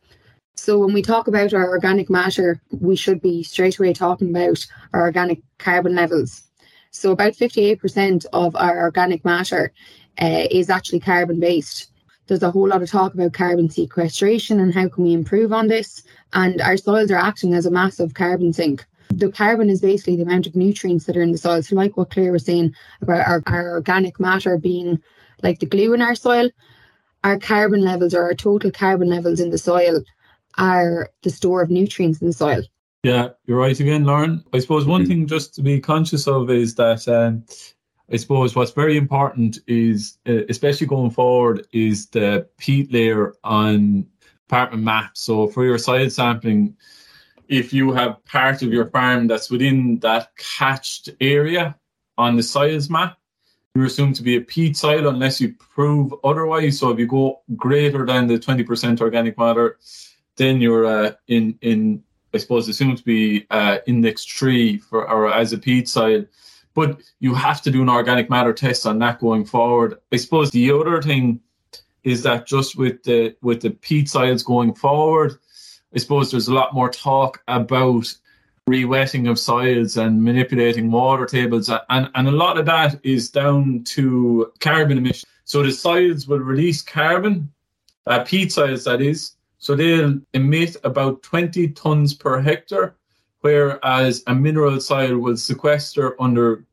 So 0.54 0.78
when 0.78 0.95
we 0.95 1.02
talk 1.02 1.28
about 1.28 1.52
our 1.52 1.68
organic 1.68 2.09
matter, 2.09 2.61
we 2.71 2.97
should 2.97 3.21
be 3.21 3.42
straight 3.42 3.78
away 3.78 3.92
talking 3.92 4.30
about 4.30 4.66
our 4.95 5.02
organic 5.02 5.42
carbon 5.59 5.95
levels. 5.95 6.42
So 6.90 7.12
about 7.12 7.35
58% 7.35 8.25
of 8.33 8.56
our 8.56 8.80
organic 8.80 9.25
matter 9.25 9.73
uh, 10.21 10.47
is 10.50 10.71
actually 10.71 11.00
carbon 11.00 11.40
based 11.40 11.90
there's 12.26 12.42
a 12.42 12.50
whole 12.50 12.68
lot 12.68 12.83
of 12.83 12.90
talk 12.90 13.14
about 13.14 13.33
carbon 13.33 13.71
sequestration 13.71 14.59
and 14.61 14.75
how 14.75 14.88
can 14.88 15.04
we 15.04 15.12
improve 15.12 15.52
on 15.52 15.68
this. 15.68 16.02
And 16.33 16.61
our 16.61 16.76
soils 16.76 17.11
are 17.11 17.16
acting 17.16 17.54
as 17.54 17.66
a 17.66 17.71
massive 17.71 18.14
carbon 18.14 18.52
sink. 18.52 18.85
The 19.10 19.30
carbon 19.30 19.70
is 19.70 19.80
basically 19.80 20.16
the 20.16 20.22
amount 20.22 20.46
of 20.46 20.56
nutrients 20.56 21.04
that 21.04 21.16
are 21.16 21.22
in 21.22 21.32
the 21.32 21.38
soil. 21.38 21.62
So, 21.62 21.76
like 21.76 21.96
what 21.96 22.10
Claire 22.10 22.32
was 22.32 22.44
saying 22.44 22.75
about 23.00 23.26
our, 23.26 23.42
our 23.46 23.70
organic 23.70 24.18
matter 24.20 24.58
being 24.58 25.00
like 25.42 25.60
the 25.60 25.66
glue 25.66 25.94
in 25.94 26.02
our 26.02 26.14
soil, 26.14 26.50
our 27.25 27.38
carbon 27.38 27.82
levels 27.82 28.14
or 28.14 28.22
our 28.22 28.34
total 28.34 28.70
carbon 28.70 29.08
levels 29.08 29.40
in 29.40 29.50
the 29.50 29.58
soil 29.58 30.02
are 30.58 31.10
the 31.22 31.30
store 31.30 31.62
of 31.62 31.70
nutrients 31.70 32.20
in 32.20 32.26
the 32.26 32.32
soil. 32.32 32.62
Yeah, 33.02 33.28
you're 33.46 33.58
right 33.58 33.78
again, 33.78 34.04
Lauren. 34.04 34.42
I 34.52 34.58
suppose 34.58 34.84
one 34.84 35.02
mm-hmm. 35.02 35.08
thing 35.08 35.26
just 35.26 35.54
to 35.54 35.62
be 35.62 35.80
conscious 35.80 36.26
of 36.26 36.50
is 36.50 36.75
that 36.75 37.06
um, 37.06 37.44
I 38.10 38.16
suppose 38.16 38.54
what's 38.54 38.72
very 38.72 38.96
important 38.96 39.58
is, 39.66 40.18
uh, 40.28 40.44
especially 40.48 40.86
going 40.86 41.10
forward, 41.10 41.66
is 41.72 42.08
the 42.08 42.48
peat 42.58 42.92
layer 42.92 43.34
on 43.44 44.06
apartment 44.48 44.84
maps. 44.84 45.20
So 45.20 45.48
for 45.48 45.64
your 45.64 45.78
soil 45.78 46.08
sampling, 46.10 46.76
if 47.48 47.72
you 47.72 47.92
have 47.92 48.24
part 48.24 48.62
of 48.62 48.72
your 48.72 48.86
farm 48.86 49.26
that's 49.26 49.50
within 49.50 49.98
that 50.00 50.36
catched 50.36 51.10
area 51.20 51.76
on 52.18 52.36
the 52.36 52.42
soils 52.42 52.88
map, 52.90 53.18
you're 53.74 53.86
assumed 53.86 54.16
to 54.16 54.22
be 54.22 54.36
a 54.36 54.40
peat 54.40 54.76
soil 54.76 55.08
unless 55.08 55.40
you 55.40 55.52
prove 55.52 56.14
otherwise. 56.24 56.78
So 56.78 56.90
if 56.90 56.98
you 56.98 57.06
go 57.06 57.42
greater 57.56 58.06
than 58.06 58.26
the 58.26 58.38
20% 58.38 59.00
organic 59.00 59.36
matter, 59.36 59.78
then 60.36 60.60
you're 60.60 60.86
uh, 60.86 61.12
in 61.28 61.58
in 61.60 62.02
I 62.34 62.38
suppose 62.38 62.68
assumed 62.68 62.98
to 62.98 63.04
be 63.04 63.46
uh, 63.50 63.78
index 63.86 64.24
three 64.24 64.78
for 64.78 65.08
or 65.08 65.32
as 65.32 65.52
a 65.52 65.58
peat 65.58 65.88
soil. 65.88 66.24
But 66.74 67.00
you 67.20 67.34
have 67.34 67.62
to 67.62 67.70
do 67.70 67.80
an 67.82 67.88
organic 67.88 68.28
matter 68.28 68.52
test 68.52 68.86
on 68.86 68.98
that 68.98 69.18
going 69.20 69.46
forward. 69.46 69.98
I 70.12 70.16
suppose 70.16 70.50
the 70.50 70.70
other 70.70 71.00
thing 71.00 71.40
is 72.04 72.22
that 72.22 72.46
just 72.46 72.76
with 72.76 73.02
the 73.02 73.34
with 73.42 73.62
the 73.62 73.70
peat 73.70 74.08
soils 74.08 74.42
going 74.42 74.74
forward, 74.74 75.38
I 75.96 75.98
suppose 75.98 76.30
there's 76.30 76.48
a 76.48 76.54
lot 76.54 76.74
more 76.74 76.90
talk 76.90 77.42
about 77.48 78.14
re-wetting 78.66 79.28
of 79.28 79.38
soils 79.38 79.96
and 79.96 80.22
manipulating 80.22 80.90
water 80.90 81.24
tables 81.24 81.70
and, 81.70 82.10
and 82.14 82.28
a 82.28 82.32
lot 82.32 82.58
of 82.58 82.66
that 82.66 83.00
is 83.02 83.30
down 83.30 83.82
to 83.84 84.52
carbon 84.60 84.98
emissions 84.98 85.24
so 85.44 85.62
the 85.62 85.72
soils 85.72 86.28
will 86.28 86.40
release 86.40 86.82
carbon 86.82 87.50
uh, 88.06 88.22
peat 88.24 88.52
soils 88.52 88.84
that 88.84 89.00
is. 89.00 89.32
So 89.58 89.74
they'll 89.74 90.20
emit 90.34 90.76
about 90.84 91.22
20 91.22 91.68
tons 91.68 92.12
per 92.12 92.42
hectare 92.42 92.96
whereas 93.40 94.22
a 94.26 94.34
mineral 94.34 94.78
soil 94.80 95.16
will 95.16 95.36
sequester 95.38 96.20
under 96.20 96.66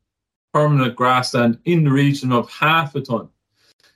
permanent 0.52 0.96
grassland 0.96 1.58
in 1.64 1.84
the 1.84 1.90
region 1.90 2.30
of 2.30 2.50
half 2.50 2.94
a 2.94 3.00
ton. 3.00 3.30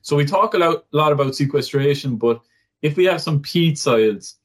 So 0.00 0.16
we 0.16 0.24
talk 0.24 0.54
a 0.54 0.58
lot, 0.58 0.86
a 0.90 0.96
lot 0.96 1.12
about 1.12 1.34
sequestration 1.34 2.16
but 2.16 2.40
if 2.80 2.96
we 2.96 3.04
have 3.04 3.20
some 3.20 3.42
peat 3.42 3.78
soils 3.78 4.37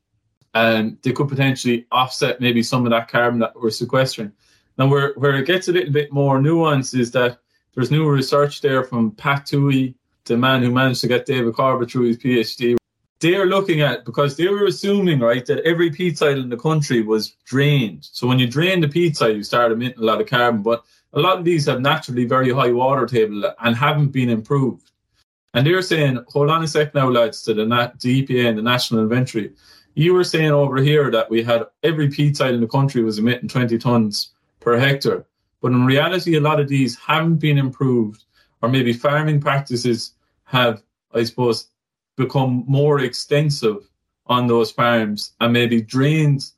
and 0.53 0.98
they 1.01 1.12
could 1.12 1.29
potentially 1.29 1.88
offset 1.91 2.39
maybe 2.39 2.62
some 2.62 2.86
of 2.86 2.91
that 2.91 3.07
carbon 3.07 3.39
that 3.39 3.60
we're 3.60 3.72
sequestering. 3.72 4.31
Now, 4.77 4.88
where, 4.88 5.13
where 5.15 5.36
it 5.36 5.45
gets 5.45 5.67
a 5.67 5.72
little 5.72 5.93
bit 5.93 6.12
more 6.12 6.39
nuanced 6.39 6.98
is 7.00 7.12
that 7.12 7.39
there's 7.74 7.91
new 7.91 8.07
research 8.07 8.62
there 8.62 8.83
from 8.83 9.12
Pat 9.12 9.45
Tuohy, 9.45 9.95
the 10.25 10.38
man 10.38 10.62
who 10.62 10.72
managed 10.72 11.01
to 11.01 11.07
get 11.07 11.25
David 11.25 11.55
Corbett 11.55 11.91
through 11.91 12.07
his 12.07 12.17
PhD. 12.17 12.77
They're 13.19 13.45
looking 13.45 13.81
at 13.81 14.05
because 14.05 14.36
they 14.36 14.48
were 14.48 14.65
assuming 14.65 15.19
right 15.19 15.45
that 15.45 15.63
every 15.65 15.89
peat 15.89 16.17
site 16.17 16.38
in 16.38 16.50
the 16.50 16.57
country 16.57 17.01
was 17.01 17.31
drained. 17.45 18.07
So 18.12 18.27
when 18.27 18.38
you 18.38 18.48
drain 18.48 18.81
the 18.81 18.88
peat 18.88 19.15
site, 19.15 19.36
you 19.36 19.43
start 19.43 19.72
emitting 19.72 20.01
a 20.01 20.05
lot 20.05 20.22
of 20.22 20.27
carbon. 20.27 20.62
But 20.62 20.83
a 21.13 21.19
lot 21.19 21.38
of 21.38 21.45
these 21.45 21.65
have 21.67 21.81
naturally 21.81 22.25
very 22.25 22.51
high 22.51 22.72
water 22.72 23.05
table 23.05 23.51
and 23.62 23.75
haven't 23.75 24.10
been 24.10 24.29
improved. 24.29 24.91
And 25.53 25.65
they're 25.65 25.81
saying, 25.81 26.19
hold 26.29 26.50
on 26.50 26.63
a 26.63 26.67
sec 26.67 26.93
now, 26.95 27.10
lads, 27.10 27.43
to 27.43 27.53
the, 27.53 27.63
the 28.01 28.24
EPA 28.24 28.50
and 28.50 28.57
the 28.57 28.63
National 28.63 29.03
Inventory 29.03 29.53
you 29.95 30.13
were 30.13 30.23
saying 30.23 30.51
over 30.51 30.77
here 30.77 31.12
that 31.12 31.29
we 31.29 31.43
had 31.43 31.65
every 31.83 32.09
peat 32.09 32.38
site 32.38 32.53
in 32.53 32.62
the 32.62 32.67
country 32.67 33.03
was 33.03 33.19
emitting 33.19 33.50
20 33.50 33.77
tons 33.77 34.31
per 34.59 34.77
hectare. 34.77 35.25
But 35.62 35.71
in 35.71 35.85
reality, 35.85 36.35
a 36.35 36.41
lot 36.41 36.59
of 36.59 36.67
these 36.67 36.97
haven't 36.97 37.38
been 37.38 37.57
improved, 37.57 38.25
or 38.62 38.69
maybe 38.69 38.93
farming 38.93 39.39
practices 39.39 40.13
have, 40.45 40.81
I 41.13 41.23
suppose, 41.23 41.67
become 42.15 42.63
more 42.67 43.00
extensive 43.00 43.89
on 44.27 44.47
those 44.47 44.71
farms, 44.71 45.33
and 45.39 45.53
maybe 45.53 45.81
drains 45.81 46.53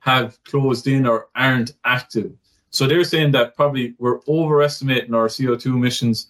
have 0.00 0.42
closed 0.44 0.86
in 0.86 1.06
or 1.06 1.28
aren't 1.34 1.72
active. 1.84 2.32
So 2.70 2.86
they're 2.86 3.04
saying 3.04 3.32
that 3.32 3.56
probably 3.56 3.94
we're 3.98 4.20
overestimating 4.28 5.14
our 5.14 5.26
CO2 5.26 5.66
emissions 5.66 6.28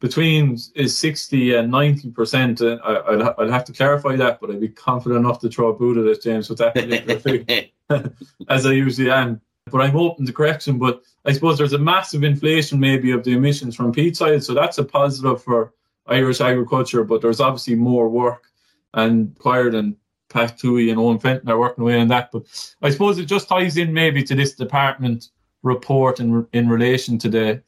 between 0.00 0.58
is 0.74 0.96
60 0.96 1.54
and 1.56 1.70
90 1.70 2.10
percent. 2.10 2.60
Uh, 2.60 2.78
I'll, 2.84 3.34
I'll 3.38 3.50
have 3.50 3.64
to 3.64 3.72
clarify 3.72 4.16
that, 4.16 4.40
but 4.40 4.50
I'd 4.50 4.60
be 4.60 4.68
confident 4.68 5.24
enough 5.24 5.40
to 5.40 5.48
throw 5.48 5.68
a 5.68 5.74
boot 5.74 5.98
at 5.98 6.06
it, 6.06 6.22
James, 6.22 6.48
with 6.48 6.58
that 6.58 7.72
as 8.48 8.66
I 8.66 8.72
usually 8.72 9.10
am. 9.10 9.40
But 9.70 9.82
I'm 9.82 9.96
open 9.96 10.24
to 10.26 10.32
correction. 10.32 10.78
But 10.78 11.02
I 11.24 11.32
suppose 11.32 11.58
there's 11.58 11.74
a 11.74 11.78
massive 11.78 12.24
inflation 12.24 12.80
maybe 12.80 13.10
of 13.10 13.24
the 13.24 13.32
emissions 13.32 13.76
from 13.76 13.92
peat 13.92 14.16
side, 14.16 14.42
so 14.42 14.54
that's 14.54 14.78
a 14.78 14.84
positive 14.84 15.42
for 15.42 15.74
Irish 16.06 16.40
agriculture. 16.40 17.04
But 17.04 17.20
there's 17.20 17.40
obviously 17.40 17.74
more 17.74 18.08
work 18.08 18.46
and 18.94 19.30
required, 19.36 19.74
and 19.74 19.96
Pat 20.30 20.58
Tuohy 20.58 20.90
and 20.90 20.98
Owen 20.98 21.18
Fenton 21.18 21.50
are 21.50 21.58
working 21.58 21.82
away 21.82 22.00
on 22.00 22.08
that. 22.08 22.30
But 22.32 22.44
I 22.82 22.90
suppose 22.90 23.18
it 23.18 23.26
just 23.26 23.48
ties 23.48 23.76
in 23.76 23.92
maybe 23.92 24.22
to 24.22 24.34
this 24.34 24.54
department 24.54 25.28
report 25.62 26.20
in 26.20 26.46
in 26.52 26.68
relation 26.68 27.18
to 27.18 27.28
the 27.28 27.62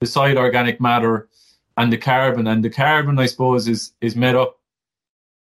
the 0.00 0.06
soil 0.06 0.36
organic 0.36 0.80
matter 0.80 1.29
and 1.80 1.92
the 1.92 1.98
carbon. 1.98 2.46
And 2.46 2.62
the 2.62 2.70
carbon, 2.70 3.18
I 3.18 3.26
suppose, 3.26 3.66
is 3.66 3.92
is 4.00 4.14
made 4.14 4.34
up, 4.34 4.58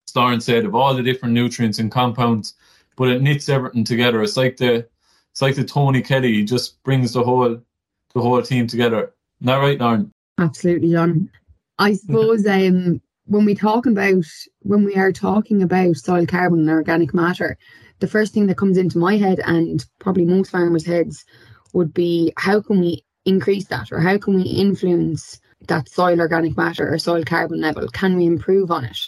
as 0.08 0.14
Lauren 0.14 0.40
said, 0.40 0.64
of 0.64 0.74
all 0.74 0.94
the 0.94 1.02
different 1.02 1.34
nutrients 1.34 1.78
and 1.78 1.90
compounds, 1.90 2.54
but 2.96 3.08
it 3.08 3.22
knits 3.22 3.48
everything 3.48 3.84
together. 3.84 4.22
It's 4.22 4.36
like 4.36 4.58
the 4.58 4.86
it's 5.32 5.42
like 5.42 5.56
the 5.56 5.64
Tony 5.64 6.02
Kelly. 6.02 6.34
He 6.34 6.44
just 6.44 6.82
brings 6.82 7.14
the 7.14 7.22
whole 7.22 7.60
the 8.14 8.20
whole 8.20 8.42
team 8.42 8.66
together. 8.66 9.14
Isn't 9.40 9.46
that 9.46 9.56
right, 9.56 9.80
Lauren? 9.80 10.12
Absolutely, 10.38 10.92
John. 10.92 11.30
I 11.78 11.94
suppose 11.94 12.46
um, 12.58 13.00
when 13.24 13.44
we 13.46 13.54
talk 13.54 13.86
about 13.86 14.24
when 14.60 14.84
we 14.84 14.94
are 14.96 15.12
talking 15.12 15.62
about 15.62 15.96
soil 15.96 16.26
carbon 16.26 16.60
and 16.60 16.70
organic 16.70 17.14
matter, 17.14 17.56
the 18.00 18.06
first 18.06 18.34
thing 18.34 18.46
that 18.46 18.58
comes 18.58 18.76
into 18.76 18.98
my 18.98 19.16
head 19.16 19.40
and 19.46 19.86
probably 20.00 20.26
most 20.26 20.50
farmers' 20.50 20.84
heads 20.84 21.24
would 21.72 21.94
be 21.94 22.32
how 22.36 22.60
can 22.60 22.80
we 22.80 23.02
increase 23.24 23.66
that 23.66 23.90
or 23.90 24.00
how 24.00 24.18
can 24.18 24.34
we 24.36 24.42
influence 24.42 25.40
that 25.68 25.88
soil 25.88 26.20
organic 26.20 26.56
matter 26.56 26.92
or 26.92 26.98
soil 26.98 27.24
carbon 27.24 27.60
level? 27.60 27.88
Can 27.88 28.16
we 28.16 28.26
improve 28.26 28.70
on 28.70 28.84
it? 28.84 28.98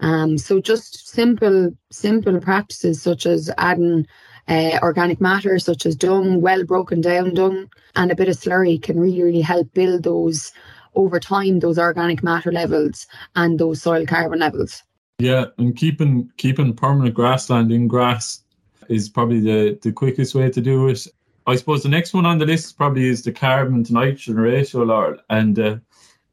Um, 0.00 0.38
so 0.38 0.60
just 0.60 1.08
simple, 1.08 1.72
simple 1.90 2.40
practices 2.40 3.00
such 3.00 3.26
as 3.26 3.50
adding 3.58 4.06
uh, 4.48 4.78
organic 4.82 5.20
matter, 5.20 5.58
such 5.58 5.86
as 5.86 5.96
dung, 5.96 6.40
well 6.40 6.64
broken 6.64 7.00
down 7.00 7.34
dung, 7.34 7.70
and 7.96 8.10
a 8.10 8.16
bit 8.16 8.28
of 8.28 8.36
slurry 8.36 8.82
can 8.82 8.98
really, 8.98 9.22
really 9.22 9.40
help 9.40 9.72
build 9.72 10.02
those 10.02 10.52
over 10.94 11.18
time, 11.18 11.60
those 11.60 11.78
organic 11.78 12.22
matter 12.22 12.52
levels 12.52 13.06
and 13.34 13.58
those 13.58 13.82
soil 13.82 14.06
carbon 14.06 14.40
levels. 14.40 14.82
Yeah, 15.18 15.46
and 15.58 15.76
keeping 15.76 16.30
keeping 16.36 16.74
permanent 16.74 17.14
grassland 17.14 17.70
in 17.72 17.88
grass 17.88 18.42
is 18.88 19.08
probably 19.08 19.40
the, 19.40 19.78
the 19.80 19.92
quickest 19.92 20.34
way 20.34 20.50
to 20.50 20.60
do 20.60 20.88
it. 20.88 21.06
I 21.46 21.56
suppose 21.56 21.82
the 21.82 21.88
next 21.90 22.14
one 22.14 22.24
on 22.24 22.38
the 22.38 22.46
list 22.46 22.76
probably 22.76 23.06
is 23.08 23.22
the 23.22 23.32
carbon 23.32 23.84
to 23.84 23.92
nitrogen 23.92 24.36
ratio, 24.36 24.82
Lord. 24.82 25.20
And 25.28 25.58
uh, 25.58 25.76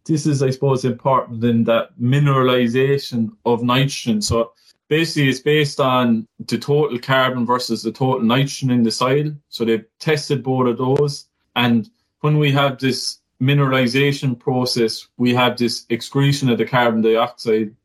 this 0.05 0.25
is, 0.25 0.41
I 0.41 0.51
suppose, 0.51 0.85
important 0.85 1.43
in 1.43 1.65
that 1.65 1.89
mineralization 1.99 3.31
of 3.45 3.61
nitrogen. 3.61 4.21
So 4.21 4.53
basically, 4.87 5.29
it's 5.29 5.39
based 5.39 5.81
on 5.81 6.27
the 6.47 6.57
total 6.57 6.97
carbon 6.97 7.45
versus 7.45 7.83
the 7.83 7.91
total 7.91 8.21
nitrogen 8.21 8.71
in 8.71 8.83
the 8.83 8.91
soil. 8.91 9.33
So 9.49 9.65
they've 9.65 9.85
tested 9.99 10.43
both 10.43 10.67
of 10.67 10.77
those. 10.77 11.25
And 11.57 11.89
when 12.21 12.37
we 12.37 12.51
have 12.53 12.79
this 12.79 13.19
mineralization 13.41 14.39
process, 14.39 15.07
we 15.17 15.33
have 15.33 15.57
this 15.57 15.85
excretion 15.89 16.49
of 16.49 16.57
the 16.57 16.65
carbon 16.65 17.01
dioxide, 17.01 17.75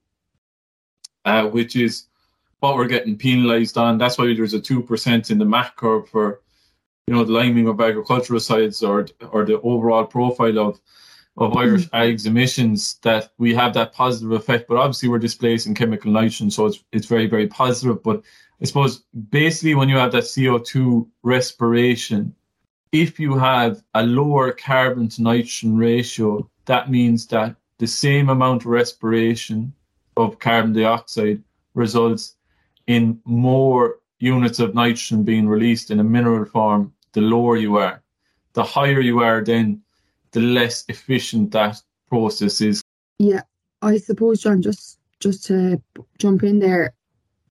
uh, 1.24 1.46
which 1.46 1.74
is 1.74 2.06
what 2.60 2.76
we're 2.76 2.86
getting 2.86 3.16
penalized 3.16 3.76
on. 3.76 3.98
That's 3.98 4.16
why 4.16 4.32
there's 4.32 4.54
a 4.54 4.60
2% 4.60 5.30
in 5.30 5.38
the 5.38 5.44
MAC 5.44 5.74
curve 5.74 6.08
for 6.08 6.40
you 7.06 7.14
know, 7.14 7.24
the 7.24 7.32
liming 7.32 7.68
of 7.68 7.80
agricultural 7.80 8.40
sites 8.40 8.82
or 8.82 9.06
or 9.30 9.44
the 9.44 9.60
overall 9.60 10.04
profile 10.04 10.58
of 10.58 10.80
of 11.36 11.50
mm-hmm. 11.50 11.58
Irish 11.58 11.88
ag's 11.92 12.26
emissions 12.26 12.98
that 13.02 13.32
we 13.38 13.54
have 13.54 13.74
that 13.74 13.92
positive 13.92 14.32
effect. 14.32 14.68
But 14.68 14.78
obviously 14.78 15.08
we're 15.08 15.18
displacing 15.18 15.74
chemical 15.74 16.10
nitrogen, 16.10 16.50
so 16.50 16.66
it's 16.66 16.82
it's 16.92 17.06
very, 17.06 17.26
very 17.26 17.46
positive. 17.46 18.02
But 18.02 18.22
I 18.60 18.64
suppose 18.64 19.04
basically 19.30 19.74
when 19.74 19.88
you 19.88 19.96
have 19.98 20.12
that 20.12 20.24
CO2 20.24 21.06
respiration, 21.22 22.34
if 22.90 23.20
you 23.20 23.36
have 23.36 23.82
a 23.94 24.04
lower 24.04 24.52
carbon 24.52 25.08
to 25.10 25.22
nitrogen 25.22 25.76
ratio, 25.76 26.48
that 26.64 26.90
means 26.90 27.26
that 27.28 27.54
the 27.78 27.86
same 27.86 28.30
amount 28.30 28.62
of 28.62 28.68
respiration 28.68 29.72
of 30.16 30.38
carbon 30.38 30.72
dioxide 30.72 31.42
results 31.74 32.36
in 32.86 33.20
more 33.24 33.98
units 34.18 34.58
of 34.58 34.74
nitrogen 34.74 35.24
being 35.24 35.46
released 35.46 35.90
in 35.90 36.00
a 36.00 36.04
mineral 36.04 36.46
form 36.46 36.92
the 37.16 37.22
lower 37.22 37.56
you 37.56 37.78
are. 37.78 38.02
The 38.52 38.62
higher 38.62 39.00
you 39.00 39.20
are, 39.20 39.42
then 39.42 39.82
the 40.32 40.40
less 40.40 40.84
efficient 40.88 41.50
that 41.52 41.82
process 42.10 42.60
is. 42.60 42.82
Yeah, 43.18 43.40
I 43.80 43.96
suppose, 43.96 44.42
John, 44.42 44.60
just 44.60 44.98
just 45.18 45.46
to 45.46 45.80
jump 46.18 46.42
in 46.42 46.58
there, 46.58 46.92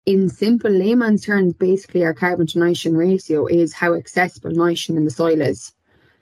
in 0.06 0.30
simple 0.30 0.70
layman's 0.70 1.26
terms, 1.26 1.56
basically 1.56 2.06
our 2.06 2.14
carbon 2.14 2.46
to 2.48 2.60
nitrogen 2.60 2.96
ratio 2.96 3.48
is 3.48 3.74
how 3.74 3.96
accessible 3.96 4.52
nitrogen 4.52 4.98
in 4.98 5.06
the 5.06 5.10
soil 5.10 5.42
is. 5.42 5.74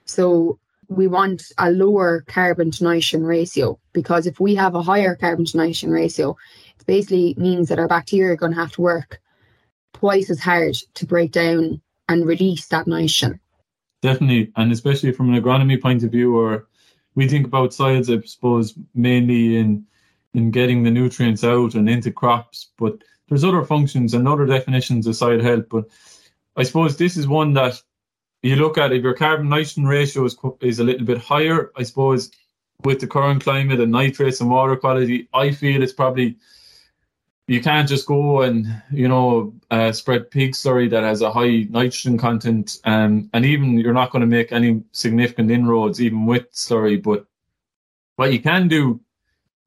So 0.06 0.58
we 0.88 1.06
want 1.06 1.52
a 1.58 1.70
lower 1.70 2.24
carbon 2.26 2.70
to 2.70 2.84
nitrogen 2.84 3.24
ratio 3.24 3.78
because 3.92 4.26
if 4.26 4.40
we 4.40 4.54
have 4.54 4.74
a 4.74 4.82
higher 4.82 5.14
carbon 5.16 5.44
to 5.44 5.56
nitrogen 5.58 5.90
ratio, 5.90 6.34
it 6.80 6.86
basically 6.86 7.34
means 7.36 7.68
that 7.68 7.78
our 7.78 7.88
bacteria 7.88 8.32
are 8.32 8.36
going 8.36 8.52
to 8.52 8.58
have 8.58 8.72
to 8.72 8.80
work 8.80 9.20
twice 9.92 10.30
as 10.30 10.40
hard 10.40 10.76
to 10.94 11.04
break 11.04 11.30
down 11.30 11.82
and 12.08 12.26
release 12.26 12.66
that 12.68 12.86
nitrogen. 12.86 13.40
Definitely, 14.02 14.52
and 14.56 14.70
especially 14.70 15.12
from 15.12 15.32
an 15.32 15.42
agronomy 15.42 15.80
point 15.80 16.02
of 16.02 16.10
view, 16.10 16.36
or 16.36 16.66
we 17.14 17.28
think 17.28 17.46
about 17.46 17.72
soils, 17.72 18.10
I 18.10 18.20
suppose, 18.20 18.74
mainly 18.94 19.56
in 19.56 19.86
in 20.34 20.50
getting 20.50 20.82
the 20.82 20.90
nutrients 20.90 21.44
out 21.44 21.74
and 21.74 21.88
into 21.88 22.10
crops, 22.10 22.70
but 22.76 22.98
there's 23.28 23.44
other 23.44 23.62
functions 23.64 24.14
and 24.14 24.26
other 24.26 24.46
definitions 24.46 25.06
of 25.06 25.16
soil 25.16 25.40
health. 25.40 25.66
But 25.70 25.84
I 26.56 26.64
suppose 26.64 26.96
this 26.96 27.16
is 27.16 27.28
one 27.28 27.52
that 27.54 27.80
you 28.42 28.56
look 28.56 28.76
at 28.76 28.92
if 28.92 29.02
your 29.02 29.14
carbon 29.14 29.48
nitrogen 29.48 29.86
ratio 29.86 30.24
is, 30.24 30.36
is 30.60 30.80
a 30.80 30.84
little 30.84 31.06
bit 31.06 31.18
higher, 31.18 31.70
I 31.76 31.84
suppose 31.84 32.30
with 32.82 33.00
the 33.00 33.06
current 33.06 33.42
climate 33.42 33.80
and 33.80 33.92
nitrates 33.92 34.40
and 34.40 34.50
water 34.50 34.76
quality, 34.76 35.28
I 35.32 35.52
feel 35.52 35.82
it's 35.82 35.92
probably 35.92 36.36
you 37.46 37.60
can't 37.60 37.88
just 37.88 38.06
go 38.06 38.42
and 38.42 38.82
you 38.90 39.08
know 39.08 39.54
uh, 39.70 39.92
spread 39.92 40.30
pig 40.30 40.52
slurry 40.52 40.88
that 40.90 41.02
has 41.02 41.20
a 41.20 41.30
high 41.30 41.66
nitrogen 41.70 42.18
content, 42.18 42.78
um, 42.84 43.28
and 43.32 43.44
even 43.44 43.78
you're 43.78 43.92
not 43.92 44.10
going 44.10 44.20
to 44.20 44.26
make 44.26 44.52
any 44.52 44.82
significant 44.92 45.50
inroads 45.50 46.00
even 46.00 46.26
with 46.26 46.50
slurry. 46.52 47.02
But 47.02 47.26
what 48.16 48.32
you 48.32 48.40
can 48.40 48.68
do 48.68 49.00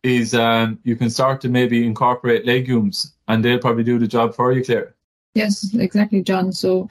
is 0.04 0.34
um, 0.34 0.80
you 0.84 0.96
can 0.96 1.10
start 1.10 1.42
to 1.42 1.50
maybe 1.50 1.86
incorporate 1.86 2.46
legumes, 2.46 3.14
and 3.28 3.44
they'll 3.44 3.60
probably 3.60 3.84
do 3.84 4.00
the 4.00 4.08
job 4.08 4.36
for 4.36 4.52
you, 4.52 4.64
Claire. 4.64 4.96
Yes, 5.36 5.74
exactly, 5.76 6.24
John. 6.24 6.52
So 6.52 6.90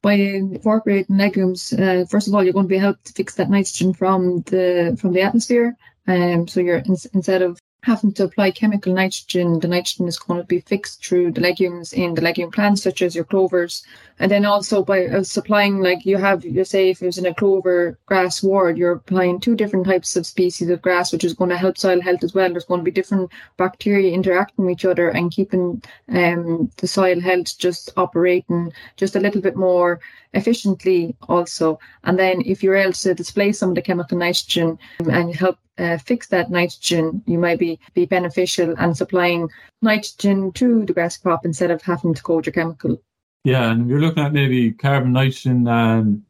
by 0.00 0.14
incorporating 0.14 1.18
legumes, 1.18 1.74
uh, 1.74 2.06
first 2.08 2.28
of 2.28 2.34
all, 2.34 2.42
you're 2.42 2.54
going 2.54 2.66
to 2.66 2.68
be 2.68 2.78
helped 2.78 3.06
to 3.06 3.12
fix 3.12 3.34
that 3.34 3.50
nitrogen 3.50 3.92
from 3.92 4.42
the 4.42 4.96
from 4.98 5.12
the 5.12 5.20
atmosphere. 5.20 5.76
Um, 6.08 6.48
so 6.48 6.60
you're 6.60 6.78
in, 6.78 6.96
instead 7.12 7.42
of 7.42 7.58
having 7.86 8.12
to 8.12 8.24
apply 8.24 8.50
chemical 8.50 8.92
nitrogen, 8.92 9.60
the 9.60 9.68
nitrogen 9.68 10.08
is 10.08 10.18
going 10.18 10.40
to 10.40 10.46
be 10.46 10.58
fixed 10.60 11.04
through 11.04 11.30
the 11.30 11.40
legumes 11.40 11.92
in 11.92 12.14
the 12.14 12.20
legume 12.20 12.50
plants, 12.50 12.82
such 12.82 13.00
as 13.00 13.14
your 13.14 13.24
clovers. 13.24 13.84
And 14.18 14.28
then 14.28 14.44
also 14.44 14.82
by 14.82 15.06
uh, 15.06 15.22
supplying, 15.22 15.78
like 15.78 16.04
you 16.04 16.16
have, 16.16 16.44
you 16.44 16.64
say, 16.64 16.90
if 16.90 17.00
it 17.00 17.06
was 17.06 17.18
in 17.18 17.26
a 17.26 17.34
clover 17.34 17.96
grass 18.06 18.40
sward, 18.40 18.76
you're 18.76 18.92
applying 18.92 19.38
two 19.38 19.54
different 19.54 19.86
types 19.86 20.16
of 20.16 20.26
species 20.26 20.68
of 20.68 20.82
grass, 20.82 21.12
which 21.12 21.22
is 21.22 21.34
going 21.34 21.50
to 21.50 21.56
help 21.56 21.78
soil 21.78 22.00
health 22.00 22.24
as 22.24 22.34
well. 22.34 22.50
There's 22.50 22.64
going 22.64 22.80
to 22.80 22.84
be 22.84 22.90
different 22.90 23.30
bacteria 23.56 24.12
interacting 24.12 24.64
with 24.64 24.72
each 24.72 24.84
other 24.84 25.10
and 25.10 25.30
keeping 25.30 25.80
um, 26.08 26.70
the 26.78 26.88
soil 26.88 27.20
health 27.20 27.56
just 27.56 27.90
operating 27.96 28.72
just 28.96 29.14
a 29.14 29.20
little 29.20 29.40
bit 29.40 29.54
more 29.54 30.00
efficiently 30.36 31.16
also. 31.28 31.78
And 32.04 32.18
then 32.18 32.42
if 32.44 32.62
you're 32.62 32.76
able 32.76 32.92
to 32.92 33.14
display 33.14 33.52
some 33.52 33.70
of 33.70 33.74
the 33.74 33.82
chemical 33.82 34.18
nitrogen 34.18 34.78
and 35.10 35.34
help 35.34 35.58
uh, 35.78 35.98
fix 35.98 36.28
that 36.28 36.50
nitrogen, 36.50 37.22
you 37.26 37.38
might 37.38 37.58
be, 37.58 37.80
be 37.94 38.06
beneficial 38.06 38.74
and 38.78 38.96
supplying 38.96 39.48
nitrogen 39.82 40.52
to 40.52 40.84
the 40.84 40.92
grass 40.92 41.16
crop 41.16 41.44
instead 41.44 41.70
of 41.70 41.82
having 41.82 42.14
to 42.14 42.22
coat 42.22 42.46
your 42.46 42.52
chemical. 42.52 43.02
Yeah, 43.44 43.70
and 43.70 43.82
if 43.82 43.88
you're 43.88 44.00
looking 44.00 44.24
at 44.24 44.32
maybe 44.32 44.72
carbon 44.72 45.12
nitrogen 45.12 45.68
um, 45.68 46.24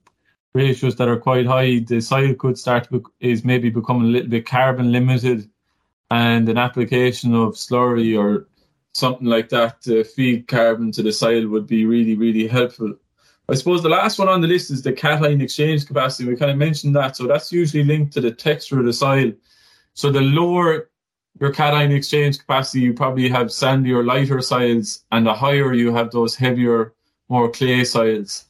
ratios 0.55 0.97
that 0.97 1.09
are 1.09 1.19
quite 1.19 1.47
high, 1.47 1.81
the 1.81 2.01
soil 2.01 2.35
could 2.35 2.59
start 2.59 2.91
be, 2.91 3.03
is 3.21 3.45
maybe 3.45 3.71
becoming 3.71 4.09
a 4.09 4.13
little 4.13 4.29
bit 4.31 4.47
carbon 4.47 4.93
limited, 4.93 5.49
and 6.11 6.49
an 6.49 6.59
application 6.59 7.35
of 7.35 7.55
slurry 7.55 8.19
or 8.19 8.47
something 8.93 9.27
like 9.27 9.49
that 9.51 9.83
to 9.83 10.05
feed 10.05 10.49
carbon 10.49 10.93
to 10.93 11.03
the 11.03 11.13
soil 11.13 11.49
would 11.49 11.67
be 11.67 11.85
really, 11.85 12.15
really 12.15 12.47
helpful. 12.47 12.95
I 13.49 13.55
suppose 13.55 13.83
the 13.83 13.89
last 13.89 14.19
one 14.19 14.29
on 14.29 14.41
the 14.41 14.49
list 14.49 14.71
is 14.71 14.83
the 14.83 14.93
cation 14.93 15.41
exchange 15.41 15.87
capacity. 15.87 16.29
We 16.29 16.37
kind 16.37 16.51
of 16.51 16.57
mentioned 16.57 16.97
that. 16.97 17.17
So 17.17 17.27
that's 17.27 17.53
usually 17.53 17.85
linked 17.85 18.13
to 18.15 18.21
the 18.21 18.33
texture 18.33 18.81
of 18.81 18.87
the 18.87 18.93
soil. 18.93 19.33
So 19.95 20.11
the 20.11 20.21
lower 20.21 20.91
your 21.41 21.53
cation 21.53 21.93
exchange 21.93 22.39
capacity, 22.39 22.81
you 22.81 22.95
probably 22.95 23.29
have 23.29 23.49
sandier, 23.49 24.05
lighter 24.05 24.41
soils, 24.41 25.05
and 25.13 25.27
the 25.27 25.35
higher 25.35 25.73
you 25.75 25.95
have 25.95 26.11
those 26.11 26.35
heavier, 26.35 26.95
more 27.29 27.51
clay 27.51 27.85
soils. 27.85 28.47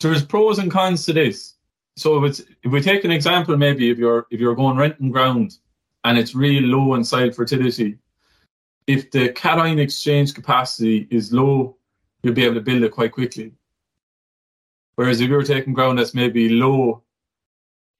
There's 0.00 0.24
pros 0.24 0.58
and 0.58 0.70
cons 0.70 1.04
to 1.06 1.12
this. 1.12 1.54
So 1.96 2.24
if, 2.24 2.40
if 2.62 2.72
we 2.72 2.80
take 2.80 3.04
an 3.04 3.10
example, 3.10 3.56
maybe 3.56 3.90
if 3.90 3.98
you're 3.98 4.26
if 4.30 4.40
you're 4.40 4.54
going 4.54 4.76
renting 4.76 5.10
ground 5.10 5.58
and 6.04 6.18
it's 6.18 6.34
really 6.34 6.66
low 6.66 6.94
in 6.94 7.04
soil 7.04 7.30
fertility, 7.32 7.98
if 8.86 9.10
the 9.10 9.30
cation 9.30 9.78
exchange 9.78 10.34
capacity 10.34 11.06
is 11.10 11.32
low, 11.32 11.76
you'll 12.22 12.34
be 12.34 12.44
able 12.44 12.54
to 12.54 12.60
build 12.60 12.82
it 12.82 12.92
quite 12.92 13.12
quickly. 13.12 13.52
Whereas 14.96 15.20
if 15.20 15.28
you're 15.28 15.42
taking 15.42 15.74
ground 15.74 15.98
that's 15.98 16.14
maybe 16.14 16.48
low 16.48 17.02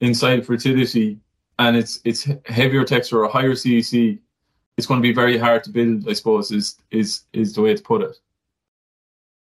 inside 0.01 0.45
fertility 0.45 1.19
and 1.59 1.77
it's 1.77 2.01
it's 2.05 2.29
heavier 2.47 2.85
texture 2.85 3.25
or 3.25 3.29
higher 3.29 3.53
CEC, 3.53 4.19
it's 4.77 4.87
going 4.87 5.01
to 5.01 5.09
be 5.09 5.15
very 5.15 5.39
hard 5.39 5.63
to 5.65 5.71
build. 5.71 6.09
I 6.09 6.15
suppose 6.15 6.51
is 6.51 6.77
is 6.91 7.23
is 7.33 7.55
the 7.55 7.63
way 7.63 7.75
to 7.75 7.83
put 7.83 8.03
it. 8.03 8.17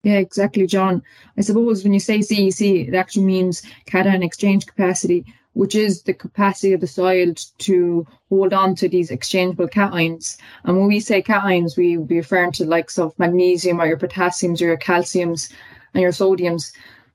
Yeah, 0.03 0.17
exactly, 0.17 0.67
John. 0.67 1.01
I 1.37 1.41
suppose 1.41 1.83
when 1.83 1.93
you 1.93 1.99
say 1.99 2.19
CEC, 2.19 2.89
it 2.89 2.95
actually 2.95 3.25
means 3.25 3.63
cation 3.87 4.21
exchange 4.21 4.67
capacity, 4.67 5.25
which 5.53 5.73
is 5.73 6.03
the 6.03 6.13
capacity 6.13 6.73
of 6.73 6.81
the 6.81 6.87
soil 6.87 7.33
to 7.59 8.07
hold 8.29 8.53
on 8.53 8.75
to 8.75 8.87
these 8.87 9.09
exchangeable 9.09 9.67
cations. 9.67 10.37
And 10.63 10.77
when 10.77 10.87
we 10.87 10.99
say 10.99 11.23
cations, 11.23 11.75
we 11.75 11.97
be 11.97 12.17
referring 12.17 12.51
to 12.53 12.65
likes 12.65 12.99
of 12.99 13.17
magnesium 13.17 13.81
or 13.81 13.87
your 13.87 13.97
potassiums 13.97 14.61
or 14.61 14.65
your 14.65 14.77
calciums 14.77 15.51
and 15.95 16.03
your 16.03 16.11
sodiums 16.11 16.71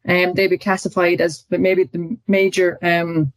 um, 0.08 0.34
they'd 0.34 0.48
be 0.48 0.58
classified 0.58 1.20
as 1.20 1.44
maybe 1.50 1.84
the 1.84 2.16
major 2.26 2.78
um, 2.82 3.32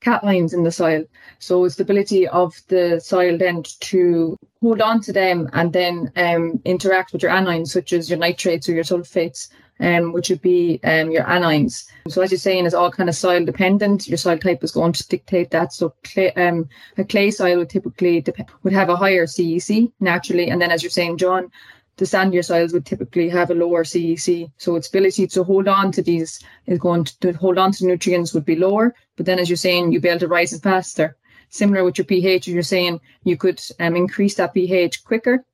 cations 0.00 0.54
in 0.54 0.62
the 0.62 0.70
soil. 0.70 1.04
So 1.38 1.68
stability 1.68 2.26
of 2.28 2.54
the 2.68 3.00
soil 3.00 3.36
then 3.36 3.62
to 3.80 4.36
hold 4.60 4.80
on 4.80 5.00
to 5.02 5.12
them 5.12 5.48
and 5.52 5.72
then 5.72 6.12
um, 6.16 6.60
interact 6.64 7.12
with 7.12 7.22
your 7.22 7.32
anions, 7.32 7.68
such 7.68 7.92
as 7.92 8.08
your 8.08 8.18
nitrates 8.18 8.68
or 8.68 8.72
your 8.72 8.84
sulfates, 8.84 9.48
um, 9.80 10.12
which 10.12 10.30
would 10.30 10.40
be 10.40 10.80
um, 10.84 11.10
your 11.10 11.24
anions. 11.24 11.86
So 12.08 12.22
as 12.22 12.30
you're 12.30 12.38
saying, 12.38 12.66
it's 12.66 12.74
all 12.74 12.90
kind 12.90 13.08
of 13.08 13.14
soil 13.14 13.44
dependent. 13.44 14.08
Your 14.08 14.18
soil 14.18 14.38
type 14.38 14.64
is 14.64 14.72
going 14.72 14.92
to 14.92 15.08
dictate 15.08 15.50
that. 15.50 15.72
So 15.72 15.94
clay, 16.04 16.32
um, 16.32 16.68
a 16.96 17.04
clay 17.04 17.30
soil 17.30 17.58
would 17.58 17.70
typically 17.70 18.20
dep- 18.20 18.50
would 18.62 18.72
have 18.72 18.88
a 18.88 18.96
higher 18.96 19.26
CEC 19.26 19.92
naturally, 20.00 20.48
and 20.48 20.60
then 20.60 20.70
as 20.70 20.82
you're 20.82 20.90
saying, 20.90 21.18
John, 21.18 21.50
the 21.96 22.04
sandier 22.04 22.44
soils 22.44 22.72
would 22.72 22.84
typically 22.84 23.28
have 23.28 23.50
a 23.50 23.54
lower 23.54 23.84
CEC. 23.84 24.50
So 24.58 24.76
its 24.76 24.88
ability 24.88 25.26
to 25.28 25.44
hold 25.44 25.66
on 25.66 25.92
to 25.92 26.02
these 26.02 26.40
is 26.66 26.78
going 26.78 27.04
to, 27.04 27.18
to 27.20 27.32
hold 27.32 27.58
on 27.58 27.72
to 27.72 27.86
nutrients 27.86 28.34
would 28.34 28.44
be 28.44 28.56
lower. 28.56 28.94
But 29.16 29.26
then, 29.26 29.38
as 29.38 29.48
you're 29.48 29.56
saying, 29.56 29.92
you'll 29.92 30.02
be 30.02 30.08
able 30.08 30.20
to 30.20 30.28
rise 30.28 30.52
it 30.52 30.62
faster. 30.62 31.16
Similar 31.48 31.84
with 31.84 31.98
your 31.98 32.04
pH, 32.04 32.48
as 32.48 32.54
you're 32.54 32.62
saying, 32.62 33.00
you 33.24 33.36
could 33.36 33.60
um, 33.80 33.96
increase 33.96 34.34
that 34.34 34.52
pH 34.52 35.04
quicker. 35.04 35.44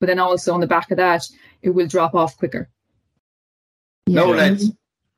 But 0.00 0.06
then 0.06 0.18
also 0.18 0.52
on 0.52 0.60
the 0.60 0.66
back 0.66 0.90
of 0.90 0.96
that, 0.96 1.28
it 1.62 1.70
will 1.70 1.86
drop 1.86 2.14
off 2.14 2.36
quicker. 2.36 2.68
Yeah. 4.06 4.20
No, 4.20 4.30
lads, 4.30 4.72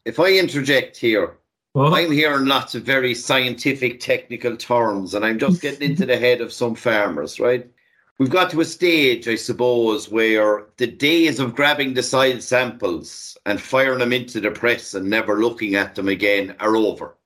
if 0.05 0.21
I 0.21 0.33
interject 0.33 0.97
here, 0.97 1.39
well, 1.75 1.95
I'm 1.95 2.11
hearing 2.11 2.47
lots 2.47 2.75
of 2.75 2.83
very 2.83 3.15
scientific, 3.15 4.01
technical 4.01 4.57
terms, 4.57 5.15
and 5.15 5.25
I'm 5.25 5.39
just 5.39 5.63
getting 5.63 5.91
into 5.91 6.07
the 6.07 6.17
head 6.17 6.41
of 6.41 6.53
some 6.53 6.75
farmers, 6.75 7.41
right? 7.41 7.71
We've 8.19 8.31
got 8.31 8.51
to 8.51 8.61
a 8.61 8.65
stage, 8.65 9.29
I 9.29 9.37
suppose, 9.37 10.09
where 10.11 10.67
the 10.77 10.87
days 10.87 11.39
of 11.39 11.55
grabbing 11.55 11.95
the 11.95 12.03
soil 12.03 12.41
samples 12.41 13.37
and 13.47 13.61
firing 13.61 14.01
them 14.01 14.13
into 14.13 14.41
the 14.41 14.51
press 14.51 14.95
and 14.95 15.09
never 15.09 15.41
looking 15.41 15.75
at 15.75 15.95
them 15.95 16.09
again 16.09 16.55
are 16.61 16.77
over. 16.77 17.17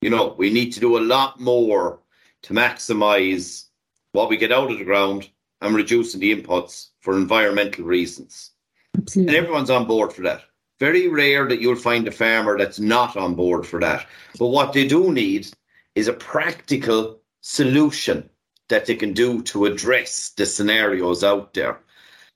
You 0.00 0.10
know, 0.10 0.34
we 0.36 0.50
need 0.50 0.72
to 0.72 0.80
do 0.80 0.98
a 0.98 1.00
lot 1.00 1.40
more 1.40 2.00
to 2.42 2.54
maximize 2.54 3.66
what 4.12 4.28
we 4.28 4.36
get 4.36 4.52
out 4.52 4.70
of 4.70 4.78
the 4.78 4.84
ground 4.84 5.28
and 5.60 5.74
reducing 5.74 6.20
the 6.20 6.34
inputs 6.34 6.88
for 7.00 7.16
environmental 7.16 7.84
reasons. 7.84 8.50
Absolutely. 8.98 9.36
And 9.36 9.44
everyone's 9.44 9.70
on 9.70 9.86
board 9.86 10.12
for 10.12 10.22
that. 10.22 10.42
Very 10.80 11.06
rare 11.06 11.46
that 11.48 11.60
you'll 11.60 11.76
find 11.76 12.08
a 12.08 12.10
farmer 12.10 12.58
that's 12.58 12.80
not 12.80 13.16
on 13.16 13.36
board 13.36 13.64
for 13.64 13.78
that. 13.78 14.06
But 14.38 14.48
what 14.48 14.72
they 14.72 14.88
do 14.88 15.12
need 15.12 15.46
is 15.94 16.08
a 16.08 16.12
practical 16.12 17.20
solution 17.40 18.28
that 18.72 18.86
they 18.86 18.94
can 18.94 19.12
do 19.12 19.42
to 19.42 19.66
address 19.66 20.30
the 20.30 20.46
scenarios 20.46 21.22
out 21.22 21.52
there. 21.52 21.78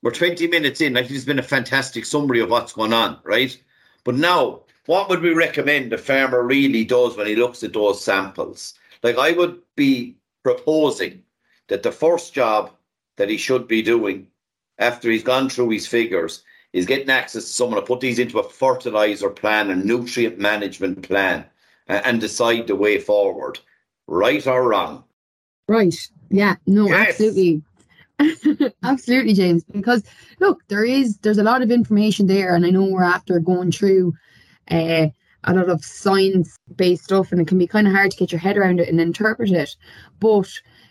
We're 0.03 0.11
20 0.11 0.47
minutes 0.49 0.83
in. 0.83 0.95
I 0.95 1.01
think 1.01 1.13
it's 1.13 1.25
been 1.25 1.39
a 1.39 1.43
fantastic 1.43 2.05
summary 2.05 2.41
of 2.41 2.51
what's 2.51 2.75
going 2.75 2.93
on, 2.93 3.19
right? 3.25 3.59
But 4.05 4.17
now, 4.17 4.65
what 4.85 5.09
would 5.09 5.23
we 5.23 5.33
recommend 5.33 5.95
a 5.95 5.99
farmer 5.99 6.43
really 6.43 6.85
does 6.85 7.17
when 7.17 7.27
he 7.27 7.37
looks 7.37 7.65
at 7.65 7.73
those 7.73 8.05
samples? 8.05 8.75
Like, 9.03 9.17
I 9.17 9.33
would 9.33 9.63
be 9.77 10.19
proposing 10.43 11.23
that 11.69 11.83
the 11.83 11.91
first 11.91 12.35
job 12.35 12.71
that 13.17 13.31
he 13.31 13.39
should 13.39 13.67
be 13.67 13.81
doing 13.81 14.27
after 14.79 15.11
he's 15.11 15.23
gone 15.23 15.49
through 15.49 15.71
his 15.71 15.87
figures 15.87 16.43
is 16.75 16.85
getting 16.85 17.09
access 17.09 17.45
to 17.45 17.51
someone 17.51 17.81
to 17.81 17.87
put 17.87 18.01
these 18.01 18.19
into 18.19 18.41
a 18.41 18.51
fertilizer 18.51 19.31
plan, 19.31 19.71
a 19.71 19.75
nutrient 19.75 20.39
management 20.39 21.01
plan, 21.01 21.47
and 21.89 22.21
decide 22.21 22.67
the 22.67 22.77
way 22.77 23.01
forward, 23.01 23.59
right 24.07 24.47
or 24.47 24.69
wrong. 24.69 25.03
Right. 25.69 25.95
Yeah. 26.31 26.57
No, 26.67 26.87
yes. 26.87 27.09
absolutely. 27.09 27.63
absolutely, 28.83 29.35
James. 29.35 29.65
Because 29.65 30.03
look, 30.41 30.63
there 30.69 30.85
is 30.85 31.19
there's 31.19 31.39
a 31.39 31.45
lot 31.45 31.63
of 31.63 31.71
information 31.71 32.27
there, 32.27 32.55
and 32.55 32.65
I 32.65 32.71
know 32.71 32.85
we're 32.85 33.03
after 33.03 33.39
going 33.41 33.73
through 33.73 34.15
uh, 34.71 35.09
a 35.45 35.55
lot 35.55 35.69
of 35.69 35.85
science 35.85 36.57
based 36.75 37.05
stuff, 37.05 37.33
and 37.33 37.41
it 37.41 37.49
can 37.49 37.59
be 37.59 37.67
kind 37.67 37.87
of 37.87 37.93
hard 37.95 38.11
to 38.11 38.17
get 38.17 38.33
your 38.33 38.41
head 38.41 38.57
around 38.57 38.81
it 38.81 38.89
and 38.89 39.01
interpret 39.01 39.51
it. 39.51 39.77
But 40.21 40.51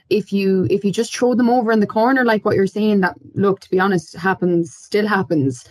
if 0.09 0.31
you 0.31 0.67
if 0.69 0.83
you 0.83 0.91
just 0.91 1.15
throw 1.15 1.33
them 1.33 1.49
over 1.49 1.71
in 1.71 1.79
the 1.79 1.87
corner, 1.87 2.23
like 2.23 2.45
what 2.45 2.55
you're 2.55 2.67
saying, 2.67 3.01
that 3.01 3.15
look, 3.33 3.59
to 3.61 3.69
be 3.69 3.79
honest, 3.79 4.15
happens 4.15 4.73
still 4.73 5.07
happens. 5.07 5.67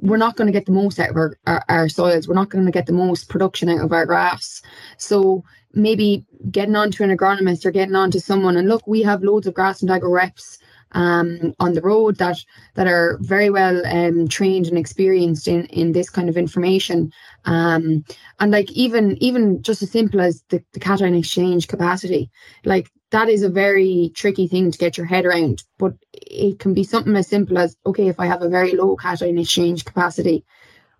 We're 0.00 0.16
not 0.16 0.36
going 0.36 0.46
to 0.46 0.52
get 0.52 0.66
the 0.66 0.72
most 0.72 1.00
out 1.00 1.10
of 1.10 1.16
our, 1.16 1.36
our, 1.48 1.64
our 1.68 1.88
soils. 1.88 2.28
We're 2.28 2.34
not 2.34 2.50
going 2.50 2.64
to 2.64 2.70
get 2.70 2.86
the 2.86 2.92
most 2.92 3.28
production 3.28 3.68
out 3.68 3.84
of 3.84 3.92
our 3.92 4.06
grass. 4.06 4.62
So 4.96 5.42
maybe 5.74 6.24
getting 6.50 6.76
onto 6.76 7.02
an 7.02 7.16
agronomist 7.16 7.64
or 7.66 7.70
getting 7.70 7.94
onto 7.94 8.18
someone. 8.18 8.56
And 8.56 8.68
look, 8.68 8.86
we 8.86 9.02
have 9.02 9.22
loads 9.22 9.46
of 9.46 9.54
Grassland 9.54 9.90
Agro 9.90 10.10
reps 10.10 10.58
um, 10.92 11.54
on 11.60 11.74
the 11.74 11.82
road 11.82 12.16
that 12.16 12.38
that 12.74 12.86
are 12.86 13.18
very 13.20 13.50
well 13.50 13.84
um, 13.86 14.28
trained 14.28 14.66
and 14.66 14.78
experienced 14.78 15.48
in 15.48 15.66
in 15.66 15.92
this 15.92 16.10
kind 16.10 16.28
of 16.28 16.36
information. 16.36 17.12
Um, 17.44 18.04
and 18.40 18.50
like 18.50 18.70
even 18.72 19.16
even 19.22 19.62
just 19.62 19.82
as 19.82 19.90
simple 19.90 20.20
as 20.20 20.42
the, 20.48 20.62
the 20.72 20.80
cation 20.80 21.14
exchange 21.14 21.68
capacity, 21.68 22.30
like 22.64 22.90
that 23.10 23.28
is 23.28 23.42
a 23.42 23.48
very 23.48 24.12
tricky 24.14 24.46
thing 24.46 24.70
to 24.70 24.78
get 24.78 24.96
your 24.96 25.06
head 25.06 25.24
around. 25.24 25.62
But 25.78 25.94
it 26.12 26.58
can 26.58 26.74
be 26.74 26.84
something 26.84 27.16
as 27.16 27.28
simple 27.28 27.58
as 27.58 27.76
okay, 27.86 28.08
if 28.08 28.20
I 28.20 28.26
have 28.26 28.42
a 28.42 28.48
very 28.48 28.72
low 28.72 28.96
cation 28.96 29.38
exchange 29.38 29.84
capacity, 29.84 30.44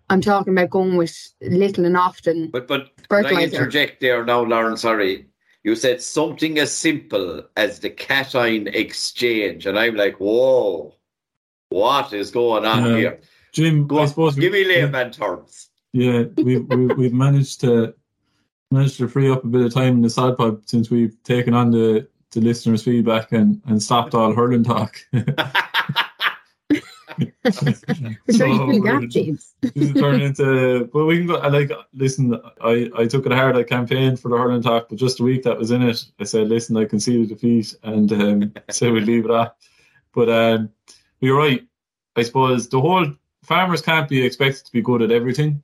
I'm 0.09 0.21
talking 0.21 0.53
about 0.53 0.69
going 0.71 0.97
with 0.97 1.15
little 1.41 1.85
and 1.85 1.97
often. 1.97 2.49
But 2.51 2.67
but 2.67 2.91
can 3.09 3.25
I 3.25 3.43
interject 3.43 4.01
there 4.01 4.23
now, 4.25 4.41
Lauren? 4.43 4.77
Sorry, 4.77 5.27
you 5.63 5.75
said 5.75 6.01
something 6.01 6.57
as 6.59 6.71
simple 6.71 7.43
as 7.57 7.79
the 7.79 7.89
cation 7.89 8.67
exchange, 8.67 9.65
and 9.65 9.77
I'm 9.77 9.95
like, 9.95 10.15
whoa, 10.19 10.95
what 11.69 12.13
is 12.13 12.31
going 12.31 12.65
on 12.65 12.85
Yeah. 12.85 12.97
here? 12.97 13.19
Jim, 13.53 13.87
Go 13.87 13.99
I 13.99 14.01
on, 14.01 14.07
suppose 14.07 14.35
we- 14.35 14.41
give 14.41 14.53
me 14.53 14.65
layman 14.65 15.11
terms. 15.11 15.69
Yeah, 15.93 16.23
we've 16.37 16.65
we, 16.67 16.85
we've 16.87 17.13
managed 17.13 17.61
to 17.61 17.93
managed 18.71 18.97
to 18.97 19.07
free 19.07 19.29
up 19.31 19.43
a 19.43 19.47
bit 19.47 19.65
of 19.65 19.73
time 19.73 19.93
in 19.95 20.01
the 20.01 20.09
Sod 20.09 20.37
Pod 20.37 20.67
since 20.69 20.91
we've 20.91 21.15
taken 21.23 21.55
on 21.55 21.71
the, 21.71 22.07
the 22.31 22.39
listeners' 22.41 22.83
feedback 22.83 23.31
and, 23.31 23.59
and 23.65 23.81
stopped 23.81 24.13
all 24.13 24.31
hurling 24.33 24.63
talk. 24.63 24.97
We're 27.43 27.51
trying 27.51 27.73
to 27.73 28.33
So 28.33 28.37
fill 28.45 28.67
the 28.67 28.79
gap, 28.81 28.95
we're- 28.99 29.07
James. 29.07 29.55
this 29.61 29.71
is 29.75 29.93
turning 29.93 30.21
into 30.21 30.89
but 30.91 31.05
we 31.05 31.17
can 31.17 31.27
go 31.27 31.35
I 31.37 31.47
like 31.47 31.71
listen 31.93 32.33
I, 32.61 32.89
I 32.97 33.05
took 33.07 33.25
it 33.25 33.31
hard. 33.31 33.55
I 33.55 33.63
campaigned 33.63 34.19
for 34.19 34.29
the 34.29 34.37
hurling 34.37 34.61
talk 34.61 34.89
but 34.89 34.97
just 34.97 35.19
a 35.19 35.23
week 35.23 35.43
that 35.43 35.57
was 35.57 35.71
in 35.71 35.81
it 35.81 36.03
I 36.19 36.25
said 36.25 36.49
listen 36.49 36.75
I 36.77 36.85
conceded 36.85 37.29
defeat 37.29 37.75
and 37.83 38.11
um 38.11 38.53
so 38.69 38.91
we 38.91 38.99
leave 39.01 39.25
it 39.25 39.31
at. 39.31 39.55
But 40.13 40.29
um 40.29 40.69
you're 41.21 41.37
right. 41.37 41.65
I 42.15 42.23
suppose 42.23 42.67
the 42.67 42.81
whole 42.81 43.05
farmers 43.43 43.81
can't 43.81 44.09
be 44.09 44.23
expected 44.25 44.65
to 44.65 44.71
be 44.71 44.81
good 44.81 45.01
at 45.01 45.11
everything. 45.11 45.63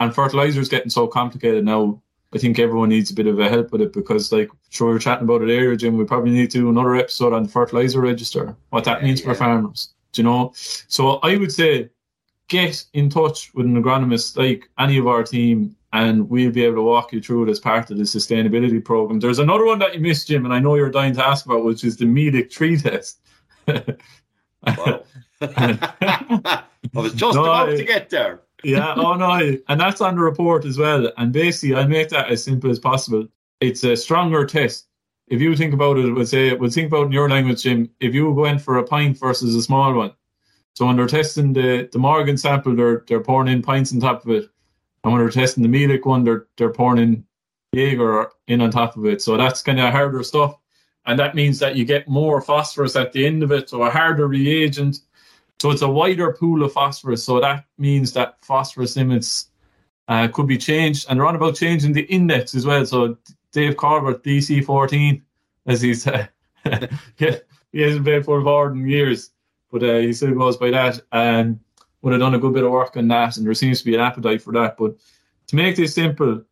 And 0.00 0.14
fertilizer 0.14 0.60
is 0.60 0.68
getting 0.68 0.90
so 0.90 1.06
complicated 1.06 1.64
now. 1.64 2.00
I 2.34 2.38
think 2.38 2.58
everyone 2.58 2.90
needs 2.90 3.10
a 3.10 3.14
bit 3.14 3.26
of 3.26 3.38
a 3.40 3.48
help 3.48 3.72
with 3.72 3.80
it 3.80 3.92
because 3.94 4.30
like 4.32 4.50
sure 4.68 4.88
we 4.88 4.92
we're 4.94 4.98
chatting 4.98 5.24
about 5.24 5.40
it 5.40 5.44
earlier 5.46 5.74
Jim 5.76 5.96
we 5.96 6.04
probably 6.04 6.30
need 6.30 6.50
to 6.50 6.58
do 6.58 6.68
another 6.68 6.94
episode 6.94 7.32
on 7.32 7.44
the 7.44 7.48
fertilizer 7.48 8.02
register 8.02 8.54
what 8.68 8.84
that 8.84 9.00
Yeah, 9.00 9.06
means 9.06 9.22
for 9.22 9.34
farmers 9.34 9.94
you 10.18 10.24
know 10.24 10.52
so 10.54 11.16
I 11.22 11.36
would 11.36 11.52
say 11.52 11.88
get 12.48 12.84
in 12.94 13.08
touch 13.10 13.52
with 13.54 13.66
an 13.66 13.82
agronomist 13.82 14.36
like 14.36 14.68
any 14.78 14.98
of 14.98 15.06
our 15.06 15.22
team 15.22 15.76
and 15.92 16.28
we'll 16.28 16.50
be 16.50 16.64
able 16.64 16.76
to 16.76 16.82
walk 16.82 17.12
you 17.12 17.20
through 17.20 17.44
it 17.44 17.50
as 17.50 17.60
part 17.60 17.90
of 17.90 17.96
the 17.96 18.02
sustainability 18.04 18.84
program. 18.84 19.20
There's 19.20 19.38
another 19.38 19.64
one 19.64 19.78
that 19.78 19.94
you 19.94 20.00
missed, 20.00 20.28
Jim, 20.28 20.44
and 20.44 20.52
I 20.52 20.58
know 20.58 20.74
you're 20.74 20.90
dying 20.90 21.14
to 21.14 21.26
ask 21.26 21.46
about, 21.46 21.64
which 21.64 21.82
is 21.82 21.96
the 21.96 22.04
Mehlich 22.04 22.52
three 22.52 22.76
test. 22.76 23.20
Wow. 23.66 25.02
I 25.40 26.64
was 26.94 27.14
just 27.14 27.36
No, 27.36 27.44
about 27.44 27.70
I- 27.70 27.76
to 27.76 27.84
get 27.84 28.10
there. 28.10 28.40
yeah, 28.64 28.94
oh 28.96 29.14
no, 29.14 29.56
and 29.68 29.80
that's 29.80 30.00
on 30.00 30.16
the 30.16 30.20
report 30.22 30.64
as 30.64 30.76
well. 30.78 31.10
And 31.16 31.32
basically, 31.32 31.76
I 31.76 31.86
make 31.86 32.08
that 32.10 32.28
as 32.28 32.42
simple 32.44 32.70
as 32.70 32.78
possible. 32.78 33.26
It's 33.60 33.84
a 33.84 33.96
stronger 33.96 34.44
test. 34.44 34.87
If 35.30 35.40
you 35.40 35.54
think 35.56 35.74
about 35.74 35.98
it, 35.98 36.10
we'll 36.10 36.26
say, 36.26 36.54
we'll 36.54 36.70
think 36.70 36.88
about 36.88 37.06
in 37.06 37.12
your 37.12 37.28
language, 37.28 37.62
Jim. 37.62 37.90
If 38.00 38.14
you 38.14 38.30
went 38.30 38.62
for 38.62 38.78
a 38.78 38.84
pint 38.84 39.18
versus 39.18 39.54
a 39.54 39.62
small 39.62 39.92
one, 39.94 40.12
so 40.74 40.86
when 40.86 40.96
they're 40.96 41.06
testing 41.06 41.52
the 41.52 41.88
the 41.92 41.98
Morgan 41.98 42.38
sample, 42.38 42.74
they're 42.74 43.04
they're 43.08 43.20
pouring 43.20 43.52
in 43.52 43.62
pints 43.62 43.92
on 43.92 44.00
top 44.00 44.24
of 44.24 44.30
it, 44.30 44.48
and 45.02 45.12
when 45.12 45.20
they're 45.20 45.30
testing 45.30 45.62
the 45.62 45.68
Mehlich 45.68 46.06
one, 46.06 46.24
they're 46.24 46.46
they're 46.56 46.72
pouring 46.72 47.02
in 47.02 47.24
Jaeger 47.72 48.30
in 48.46 48.60
on 48.60 48.70
top 48.70 48.96
of 48.96 49.04
it. 49.04 49.20
So 49.20 49.36
that's 49.36 49.62
kind 49.62 49.80
of 49.80 49.92
harder 49.92 50.22
stuff, 50.22 50.54
and 51.04 51.18
that 51.18 51.34
means 51.34 51.58
that 51.58 51.76
you 51.76 51.84
get 51.84 52.08
more 52.08 52.40
phosphorus 52.40 52.96
at 52.96 53.12
the 53.12 53.26
end 53.26 53.42
of 53.42 53.52
it, 53.52 53.68
so 53.68 53.82
a 53.82 53.90
harder 53.90 54.28
reagent. 54.28 55.00
So 55.60 55.72
it's 55.72 55.82
a 55.82 55.88
wider 55.88 56.32
pool 56.32 56.62
of 56.62 56.72
phosphorus. 56.72 57.24
So 57.24 57.40
that 57.40 57.64
means 57.78 58.12
that 58.12 58.36
phosphorus 58.42 58.96
limits 58.96 59.50
uh, 60.06 60.28
could 60.28 60.46
be 60.46 60.56
changed, 60.56 61.06
and 61.08 61.18
they're 61.18 61.26
on 61.26 61.34
about 61.34 61.56
changing 61.56 61.92
the 61.92 62.02
index 62.02 62.54
as 62.54 62.64
well. 62.64 62.86
So 62.86 63.18
Dave 63.52 63.76
Corbett, 63.76 64.22
DC 64.22 64.64
fourteen, 64.64 65.22
as 65.66 65.82
he's 65.82 66.06
uh, 66.06 66.26
yeah, 67.18 67.36
he 67.72 67.80
hasn't 67.80 68.04
played 68.04 68.24
full 68.24 68.42
forward 68.42 68.76
in 68.76 68.88
years, 68.88 69.30
but 69.70 69.82
uh, 69.82 69.98
he 69.98 70.12
still 70.12 70.34
goes 70.34 70.56
by 70.56 70.70
that. 70.70 71.00
And 71.12 71.60
would 72.02 72.12
have 72.12 72.20
done 72.20 72.34
a 72.34 72.38
good 72.38 72.54
bit 72.54 72.64
of 72.64 72.70
work 72.70 72.96
on 72.96 73.08
that, 73.08 73.36
and 73.36 73.46
there 73.46 73.54
seems 73.54 73.80
to 73.80 73.84
be 73.84 73.94
an 73.94 74.00
appetite 74.00 74.42
for 74.42 74.52
that. 74.52 74.76
But 74.76 74.96
to 75.48 75.56
make 75.56 75.76
this 75.76 75.94
simple, 75.94 76.42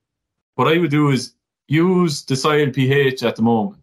what 0.55 0.69
I 0.69 0.79
would 0.79 0.91
do 0.91 1.11
is 1.11 1.35
use 1.69 2.25
the 2.25 2.37
soil 2.37 2.71
pH 2.71 3.23
at 3.23 3.37
the 3.37 3.43
moment. 3.43 3.81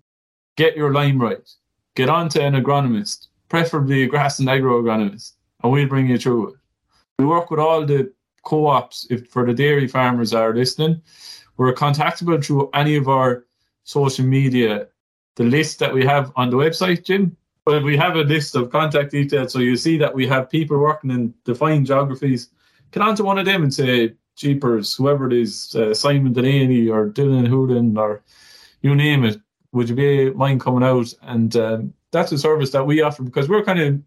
Get 0.58 0.76
your 0.76 0.94
lime 0.94 1.22
right. 1.22 1.50
Get 1.96 2.10
onto 2.10 2.40
an 2.40 2.54
agronomist, 2.54 3.28
preferably 3.50 4.04
a 4.04 4.08
Grassland 4.08 4.50
Agro 4.50 4.82
agronomist, 4.82 5.34
and 5.64 5.72
we'll 5.72 5.88
bring 5.88 6.10
you 6.10 6.18
through 6.18 6.50
it. 6.50 6.56
We 7.20 7.26
work 7.26 7.50
with 7.50 7.60
all 7.60 7.86
the 7.86 8.12
co-ops 8.44 9.08
if 9.10 9.28
for 9.30 9.46
the 9.46 9.54
dairy 9.54 9.88
farmers 9.88 10.34
are 10.34 10.54
listening. 10.54 11.02
We're 11.58 11.74
contactable 11.74 12.44
through 12.44 12.70
any 12.74 12.96
of 12.96 13.08
our 13.08 13.46
social 13.84 14.26
media. 14.26 14.88
The 15.36 15.44
list 15.44 15.80
that 15.80 15.94
we 15.94 16.06
have 16.06 16.32
on 16.36 16.50
the 16.50 16.58
website, 16.58 17.04
Jim. 17.04 17.36
But 17.66 17.84
we 17.84 17.96
have 17.96 18.18
a 18.18 18.24
list 18.24 18.56
of 18.56 18.72
contact 18.72 19.12
details, 19.12 19.54
so 19.54 19.60
you 19.60 19.78
see 19.78 19.98
that 19.98 20.14
we 20.14 20.28
have 20.28 20.50
people 20.50 20.78
working 20.78 21.12
in 21.12 21.34
defined 21.46 21.86
geographies. 21.86 22.50
Get 22.92 23.02
onto 23.02 23.24
one 23.24 23.38
of 23.38 23.46
them 23.46 23.64
and 23.64 23.74
say, 23.74 24.16
"Jeepers, 24.36 24.94
whoever 24.94 25.28
it 25.28 25.34
is, 25.34 25.74
uh, 25.74 25.94
Simon 25.94 26.34
Delaney 26.34 26.90
or 26.90 27.10
Dylan 27.10 27.48
Hooden 27.48 27.98
or 27.98 28.22
you 28.82 28.94
name 28.96 29.24
it, 29.24 29.40
would 29.72 29.88
you 29.88 29.96
be 29.96 30.32
mind 30.32 30.60
coming 30.60 30.84
out?" 30.84 31.14
And 31.22 31.56
um, 31.56 31.94
that's 32.12 32.34
a 32.34 32.38
service 32.38 32.72
that 32.72 32.86
we 32.86 33.02
offer 33.02 33.24
because 33.24 33.48
we're 33.48 33.64
kind 33.64 33.80
of 33.80 34.02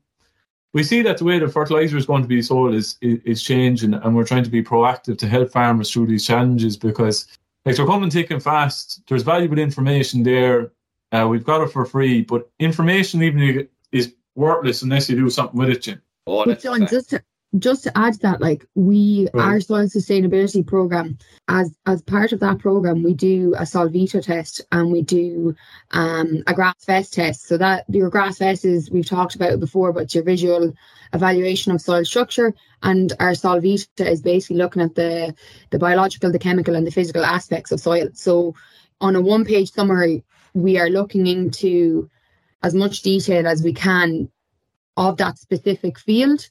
we 0.72 0.82
see 0.82 1.02
that 1.02 1.18
the 1.18 1.24
way 1.24 1.38
the 1.38 1.48
fertilizer 1.48 1.96
is 1.96 2.06
going 2.06 2.22
to 2.22 2.28
be 2.28 2.42
sold 2.42 2.74
is, 2.74 2.98
is 3.00 3.20
is 3.24 3.42
changing, 3.42 3.94
and 3.94 4.14
we're 4.14 4.26
trying 4.26 4.44
to 4.44 4.50
be 4.50 4.62
proactive 4.62 5.18
to 5.18 5.28
help 5.28 5.50
farmers 5.50 5.90
through 5.90 6.06
these 6.06 6.26
challenges 6.26 6.76
because 6.76 7.26
like 7.64 7.76
they're 7.76 7.86
coming 7.86 8.10
thick 8.10 8.30
and 8.30 8.42
fast. 8.42 9.02
There's 9.08 9.22
valuable 9.22 9.58
information 9.58 10.22
there. 10.22 10.72
Uh, 11.12 11.26
we've 11.28 11.44
got 11.44 11.62
it 11.62 11.72
for 11.72 11.84
free, 11.84 12.22
but 12.22 12.50
information 12.58 13.22
even 13.22 13.68
is 13.92 14.14
worthless 14.34 14.82
unless 14.82 15.08
you 15.08 15.16
do 15.16 15.30
something 15.30 15.58
with 15.58 15.70
it, 15.70 15.82
Jim. 15.82 16.02
Oh, 16.26 16.44
But 16.44 16.48
that's 16.48 16.64
a 16.64 16.68
John, 16.68 16.86
just 16.86 17.10
to, 17.10 17.22
just 17.58 17.84
to 17.84 17.96
add 17.96 18.14
to 18.14 18.18
that, 18.20 18.40
like 18.40 18.66
we 18.74 19.28
Right. 19.32 19.44
our 19.44 19.60
soil 19.60 19.86
sustainability 19.86 20.66
program, 20.66 21.18
as 21.48 21.74
as 21.86 22.02
part 22.02 22.32
of 22.32 22.40
that 22.40 22.58
program, 22.58 23.02
we 23.02 23.14
do 23.14 23.54
a 23.56 23.62
Solvita 23.62 24.22
test 24.22 24.60
and 24.72 24.90
we 24.90 25.02
do 25.02 25.54
um, 25.92 26.42
a 26.46 26.54
grass 26.54 26.84
fest 26.84 27.14
test. 27.14 27.46
So 27.46 27.56
that 27.58 27.84
your 27.88 28.10
grass 28.10 28.38
fest 28.38 28.64
is 28.64 28.90
we've 28.90 29.06
talked 29.06 29.34
about 29.36 29.52
it 29.52 29.60
before, 29.60 29.92
but 29.92 30.04
it's 30.04 30.14
your 30.14 30.24
visual 30.24 30.74
evaluation 31.12 31.72
of 31.72 31.80
soil 31.80 32.04
structure, 32.04 32.52
and 32.82 33.12
our 33.20 33.32
Solvita 33.32 34.06
is 34.06 34.22
basically 34.22 34.56
looking 34.56 34.82
at 34.82 34.94
the 34.94 35.34
the 35.70 35.78
biological, 35.78 36.32
the 36.32 36.38
chemical, 36.38 36.74
and 36.74 36.86
the 36.86 36.90
physical 36.90 37.24
aspects 37.24 37.72
of 37.72 37.80
soil. 37.80 38.08
So 38.12 38.54
on 39.00 39.16
a 39.16 39.20
one 39.20 39.44
page 39.44 39.70
summary, 39.72 40.24
we 40.54 40.78
are 40.78 40.90
looking 40.90 41.26
into 41.26 42.10
as 42.62 42.74
much 42.74 43.02
detail 43.02 43.46
as 43.46 43.62
we 43.62 43.72
can 43.72 44.28
of 44.96 45.18
that 45.18 45.38
specific 45.38 45.98
field 45.98 46.48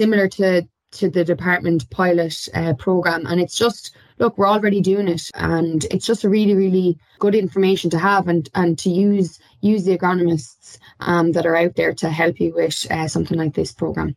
similar 0.00 0.28
to 0.28 0.66
to 0.92 1.10
the 1.10 1.24
department 1.24 1.90
pilot 1.90 2.48
uh, 2.54 2.72
program 2.74 3.26
and 3.26 3.40
it's 3.40 3.58
just 3.58 3.96
look 4.18 4.38
we're 4.38 4.48
already 4.48 4.80
doing 4.80 5.08
it 5.08 5.28
and 5.34 5.84
it's 5.90 6.06
just 6.06 6.22
a 6.22 6.28
really 6.28 6.54
really 6.54 6.96
good 7.18 7.34
information 7.34 7.90
to 7.90 7.98
have 7.98 8.28
and 8.28 8.48
and 8.54 8.78
to 8.78 8.90
use 8.90 9.40
use 9.60 9.84
the 9.84 9.98
agronomists 9.98 10.78
um, 11.00 11.32
that 11.32 11.46
are 11.46 11.56
out 11.56 11.74
there 11.74 11.92
to 11.92 12.10
help 12.10 12.38
you 12.38 12.54
with 12.54 12.86
uh, 12.92 13.08
something 13.08 13.38
like 13.38 13.54
this 13.54 13.72
program 13.72 14.14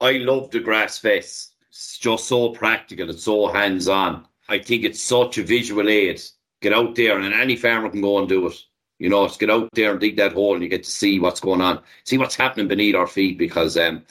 I 0.00 0.12
love 0.12 0.50
the 0.50 0.60
grass 0.60 0.98
fest. 0.98 1.54
It's 1.70 1.98
just 1.98 2.26
so 2.26 2.50
practical. 2.50 3.10
It's 3.10 3.24
so 3.24 3.48
hands 3.48 3.88
on. 3.88 4.26
I 4.48 4.58
think 4.58 4.84
it's 4.84 5.02
such 5.02 5.38
a 5.38 5.42
visual 5.42 5.88
aid. 5.88 6.22
Get 6.60 6.72
out 6.72 6.94
there, 6.94 7.18
and 7.18 7.34
any 7.34 7.56
farmer 7.56 7.90
can 7.90 8.00
go 8.00 8.18
and 8.18 8.28
do 8.28 8.48
it. 8.48 8.56
You 8.98 9.10
know, 9.10 9.26
just 9.26 9.40
get 9.40 9.50
out 9.50 9.68
there 9.72 9.92
and 9.92 10.00
dig 10.00 10.16
that 10.16 10.32
hole, 10.32 10.54
and 10.54 10.62
you 10.62 10.68
get 10.68 10.84
to 10.84 10.90
see 10.90 11.18
what's 11.18 11.40
going 11.40 11.60
on, 11.60 11.82
see 12.04 12.18
what's 12.18 12.34
happening 12.34 12.68
beneath 12.68 12.94
our 12.94 13.06
feet. 13.06 13.38
Because 13.38 13.76
um, 13.76 14.02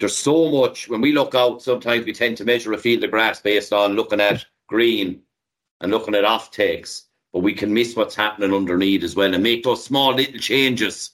there's 0.00 0.16
so 0.16 0.50
much. 0.50 0.88
When 0.88 1.00
we 1.00 1.12
look 1.12 1.34
out, 1.34 1.62
sometimes 1.62 2.06
we 2.06 2.12
tend 2.12 2.38
to 2.38 2.44
measure 2.44 2.72
a 2.72 2.78
field 2.78 3.04
of 3.04 3.10
grass 3.10 3.40
based 3.40 3.72
on 3.72 3.92
looking 3.92 4.20
at 4.20 4.44
green 4.66 5.22
and 5.80 5.92
looking 5.92 6.14
at 6.14 6.24
off 6.24 6.50
takes, 6.50 7.06
but 7.32 7.40
we 7.40 7.52
can 7.52 7.72
miss 7.72 7.94
what's 7.94 8.14
happening 8.14 8.52
underneath 8.52 9.04
as 9.04 9.14
well, 9.14 9.32
and 9.32 9.42
make 9.42 9.62
those 9.62 9.84
small 9.84 10.14
little 10.14 10.40
changes. 10.40 11.12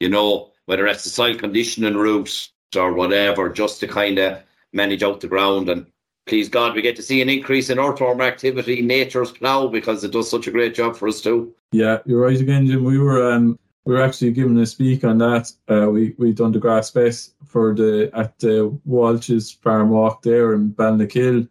You 0.00 0.10
know, 0.10 0.50
whether 0.66 0.84
that's 0.84 1.04
the 1.04 1.10
soil 1.10 1.36
conditioning 1.36 1.96
route 1.96 2.50
or 2.76 2.92
whatever, 2.92 3.48
just 3.48 3.80
to 3.80 3.88
kind 3.88 4.18
of 4.18 4.42
manage 4.72 5.02
out 5.02 5.20
the 5.20 5.28
ground. 5.28 5.70
And 5.70 5.86
please 6.26 6.48
God, 6.48 6.74
we 6.74 6.82
get 6.82 6.96
to 6.96 7.02
see 7.02 7.22
an 7.22 7.28
increase 7.28 7.70
in 7.70 7.78
earthworm 7.78 8.20
activity, 8.20 8.82
nature's 8.82 9.32
plough, 9.32 9.68
because 9.68 10.04
it 10.04 10.12
does 10.12 10.28
such 10.28 10.48
a 10.48 10.50
great 10.50 10.74
job 10.74 10.96
for 10.96 11.08
us 11.08 11.20
too. 11.20 11.54
Yeah, 11.72 11.98
you're 12.04 12.20
right 12.20 12.40
again, 12.40 12.66
Jim. 12.66 12.84
We 12.84 12.98
were 12.98 13.32
um 13.32 13.58
we 13.86 13.94
were 13.94 14.02
actually 14.02 14.32
given 14.32 14.58
a 14.58 14.66
speak 14.66 15.04
on 15.04 15.18
that. 15.18 15.50
Uh, 15.70 15.88
we 15.90 16.14
we 16.18 16.32
done 16.32 16.52
the 16.52 16.58
grass 16.58 16.90
fest 16.90 17.34
for 17.46 17.74
the 17.74 18.10
at 18.14 18.38
the 18.40 18.76
Walsh's 18.84 19.50
farm 19.52 19.88
walk 19.90 20.22
there 20.22 20.52
in 20.54 20.72
Balnakill, 20.72 21.48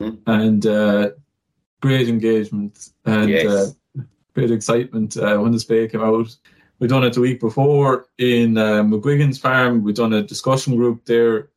Hmm. 0.00 0.10
and 0.26 0.66
uh, 0.66 1.10
great 1.80 2.08
engagement 2.08 2.90
and 3.04 3.30
Yes. 3.30 3.46
uh, 3.46 4.02
great 4.34 4.50
excitement 4.50 5.16
uh, 5.16 5.38
when 5.38 5.52
the 5.52 5.58
spay 5.58 5.90
came 5.90 6.02
out. 6.02 6.36
We 6.78 6.88
done 6.88 7.04
it 7.04 7.14
the 7.14 7.20
week 7.20 7.40
before 7.40 8.06
in 8.18 8.58
uh, 8.58 8.82
McGuigan's 8.82 9.38
farm. 9.38 9.82
We 9.84 9.92
done 9.92 10.12
a 10.12 10.22
discussion 10.22 10.76
group 10.76 11.04
there 11.04 11.50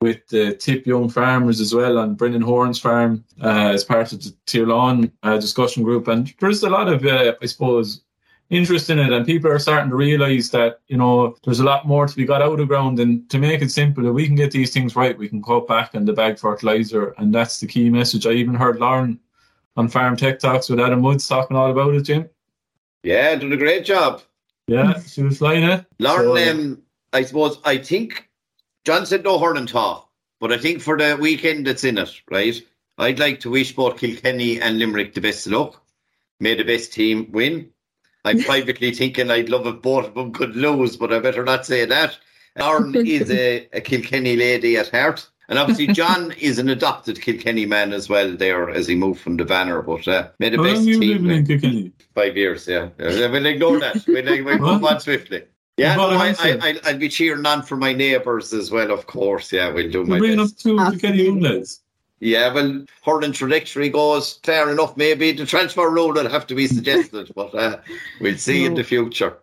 with 0.00 0.24
the 0.28 0.54
Tip 0.54 0.86
Young 0.86 1.08
Farmers 1.08 1.60
as 1.60 1.74
well 1.74 1.98
on 1.98 2.14
Brendan 2.14 2.42
Horn's 2.42 2.78
farm 2.78 3.24
uh, 3.42 3.70
as 3.74 3.82
part 3.82 4.12
of 4.12 4.22
the 4.22 4.32
Tirlawn 4.46 5.10
uh, 5.24 5.38
discussion 5.38 5.82
group. 5.82 6.06
And 6.06 6.32
there's 6.38 6.62
a 6.62 6.70
lot 6.70 6.88
of, 6.88 7.04
uh, 7.04 7.34
I 7.42 7.46
suppose, 7.46 8.02
interest 8.50 8.88
in 8.90 8.98
it, 8.98 9.12
and 9.12 9.26
people 9.26 9.50
are 9.50 9.58
starting 9.58 9.90
to 9.90 9.96
realise 9.96 10.50
that 10.50 10.80
you 10.88 10.96
know 10.96 11.36
there's 11.44 11.60
a 11.60 11.64
lot 11.64 11.86
more 11.86 12.06
to 12.06 12.16
be 12.16 12.24
got 12.24 12.42
out 12.42 12.52
of 12.52 12.58
the 12.58 12.66
ground. 12.66 12.98
And 13.00 13.28
to 13.30 13.38
make 13.38 13.62
it 13.62 13.70
simple, 13.70 14.06
if 14.06 14.14
we 14.14 14.26
can 14.26 14.36
get 14.36 14.50
these 14.50 14.72
things 14.72 14.96
right, 14.96 15.16
we 15.16 15.28
can 15.28 15.42
cut 15.42 15.66
back 15.66 15.94
on 15.94 16.04
the 16.04 16.12
bag 16.12 16.38
fertilizer, 16.38 17.14
and 17.18 17.34
that's 17.34 17.60
the 17.60 17.66
key 17.66 17.90
message. 17.90 18.26
I 18.26 18.32
even 18.32 18.54
heard 18.54 18.78
Lauren 18.80 19.20
on 19.76 19.88
Farm 19.88 20.16
Tech 20.16 20.38
Talks 20.38 20.68
with 20.68 20.80
Adam 20.80 21.02
Woods 21.02 21.28
talking 21.28 21.56
all 21.56 21.70
about 21.70 21.94
it, 21.94 22.02
Jim. 22.02 22.28
Yeah, 23.02 23.34
doing 23.36 23.52
a 23.52 23.56
great 23.56 23.84
job. 23.84 24.22
Yeah, 24.66 25.00
she 25.00 25.22
was 25.22 25.38
flying 25.38 25.64
it. 25.64 25.86
Lauren, 25.98 26.24
So, 26.24 26.50
um, 26.50 26.82
I 27.12 27.22
suppose, 27.22 27.58
I 27.64 27.78
think 27.78 28.28
John 28.84 29.06
said 29.06 29.24
no 29.24 29.38
hurling 29.38 29.66
talk, 29.66 30.10
but 30.40 30.52
I 30.52 30.58
think 30.58 30.82
for 30.82 30.98
the 30.98 31.16
weekend 31.18 31.66
that's 31.66 31.84
in 31.84 31.96
it, 31.96 32.10
right, 32.30 32.60
I'd 32.98 33.18
like 33.18 33.40
to 33.40 33.50
wish 33.50 33.74
both 33.74 33.98
Kilkenny 33.98 34.60
and 34.60 34.78
Limerick 34.78 35.14
the 35.14 35.20
best 35.20 35.46
of 35.46 35.52
luck. 35.52 35.82
May 36.40 36.54
the 36.54 36.64
best 36.64 36.92
team 36.92 37.30
win. 37.32 37.70
I'm 38.28 38.42
privately 38.42 38.92
thinking 38.92 39.30
I'd 39.30 39.48
love 39.48 39.66
if 39.66 39.82
both 39.82 40.06
of 40.06 40.14
them 40.14 40.32
could 40.32 40.54
lose, 40.56 40.96
but 40.96 41.12
I 41.12 41.18
better 41.18 41.44
not 41.44 41.66
say 41.66 41.84
that. 41.84 42.18
Lauren 42.58 42.94
is 42.94 43.30
a, 43.30 43.68
a 43.72 43.80
Kilkenny 43.80 44.36
lady 44.36 44.76
at 44.76 44.88
heart. 44.88 45.28
And 45.48 45.58
obviously, 45.58 45.86
John 45.94 46.32
is 46.32 46.58
an 46.58 46.68
adopted 46.68 47.20
Kilkenny 47.20 47.66
man 47.66 47.92
as 47.92 48.08
well 48.08 48.36
there 48.36 48.68
as 48.68 48.86
he 48.86 48.94
moved 48.94 49.20
from 49.20 49.36
the 49.36 49.44
banner. 49.44 49.80
But 49.82 50.06
uh, 50.06 50.28
may 50.38 50.50
the 50.50 50.58
How 50.58 50.64
best 50.64 50.76
long 50.76 50.84
you 50.84 51.00
team 51.00 51.24
living 51.24 51.38
in 51.38 51.46
Kilkenny? 51.46 51.92
Five 52.14 52.36
years, 52.36 52.68
yeah. 52.68 52.90
yeah. 52.98 53.30
We'll 53.30 53.46
ignore 53.46 53.80
that. 53.80 54.04
We'll, 54.06 54.44
we'll 54.44 54.58
move 54.72 54.84
on 54.84 55.00
swiftly. 55.00 55.44
Yeah, 55.78 55.94
no, 55.94 56.10
I, 56.10 56.26
Hampstead. 56.26 56.60
I, 56.60 56.68
I'll, 56.68 56.78
I'll 56.84 56.98
be 56.98 57.08
cheering 57.08 57.46
on 57.46 57.62
for 57.62 57.76
my 57.76 57.92
neighbours 57.92 58.52
as 58.52 58.70
well, 58.70 58.90
of 58.90 59.06
course. 59.06 59.52
Yeah, 59.52 59.70
we'll 59.70 59.90
do 59.90 60.04
my 60.04 60.16
You're 60.16 60.18
bringing 60.20 60.40
up 60.40 60.46
best. 60.46 60.60
two 60.60 60.78
Absolutely. 60.78 61.00
Kilkenny 61.00 61.24
young 61.24 61.40
lads. 61.40 61.80
Yeah, 62.20 62.52
well, 62.52 62.84
her 63.04 63.32
trajectory 63.32 63.90
goes 63.90 64.40
fair 64.42 64.70
enough. 64.70 64.96
Maybe 64.96 65.32
the 65.32 65.46
transfer 65.46 65.88
rule 65.88 66.12
will 66.12 66.28
have 66.28 66.46
to 66.48 66.54
be 66.54 66.66
suggested, 66.66 67.30
but 67.36 67.54
uh, 67.54 67.78
we'll 68.20 68.38
see 68.38 68.64
in 68.64 68.74
the 68.74 68.82
future. 68.82 69.38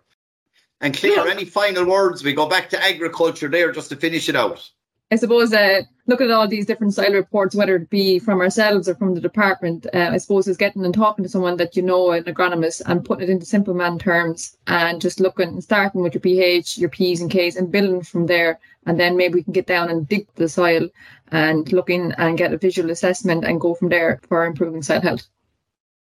And 0.81 0.95
Claire, 0.95 1.27
any 1.27 1.45
final 1.45 1.85
words? 1.85 2.23
We 2.23 2.33
go 2.33 2.47
back 2.47 2.69
to 2.71 2.83
agriculture 2.83 3.47
there 3.47 3.71
just 3.71 3.89
to 3.89 3.95
finish 3.95 4.27
it 4.27 4.35
out. 4.35 4.69
I 5.11 5.17
suppose 5.17 5.53
uh, 5.53 5.81
looking 6.07 6.27
at 6.27 6.33
all 6.33 6.47
these 6.47 6.65
different 6.65 6.93
style 6.93 7.13
reports, 7.13 7.55
whether 7.55 7.75
it 7.75 7.89
be 7.91 8.17
from 8.17 8.41
ourselves 8.41 8.89
or 8.89 8.95
from 8.95 9.13
the 9.13 9.21
department, 9.21 9.85
uh, 9.93 10.09
I 10.11 10.17
suppose 10.17 10.47
is 10.47 10.57
getting 10.57 10.83
and 10.83 10.93
talking 10.93 11.23
to 11.23 11.29
someone 11.29 11.57
that 11.57 11.75
you 11.75 11.83
know, 11.83 12.11
an 12.11 12.23
agronomist, 12.23 12.81
and 12.87 13.05
putting 13.05 13.29
it 13.29 13.31
into 13.31 13.45
simple 13.45 13.75
man 13.75 13.99
terms 13.99 14.57
and 14.65 14.99
just 14.99 15.19
looking, 15.19 15.49
and 15.49 15.63
starting 15.63 16.01
with 16.01 16.15
your 16.15 16.21
pH, 16.21 16.79
your 16.79 16.89
P's 16.89 17.21
and 17.21 17.29
K's, 17.29 17.55
and 17.55 17.71
building 17.71 18.01
from 18.01 18.25
there. 18.25 18.59
And 18.87 18.99
then 18.99 19.15
maybe 19.15 19.35
we 19.35 19.43
can 19.43 19.53
get 19.53 19.67
down 19.67 19.89
and 19.89 20.07
dig 20.07 20.27
the 20.35 20.49
soil 20.49 20.89
and 21.31 21.71
look 21.71 21.89
in 21.89 22.11
and 22.13 22.37
get 22.37 22.53
a 22.53 22.57
visual 22.57 22.89
assessment 22.89 23.45
and 23.45 23.61
go 23.61 23.75
from 23.75 23.89
there 23.89 24.19
for 24.27 24.45
improving 24.45 24.81
soil 24.81 25.01
health. 25.01 25.27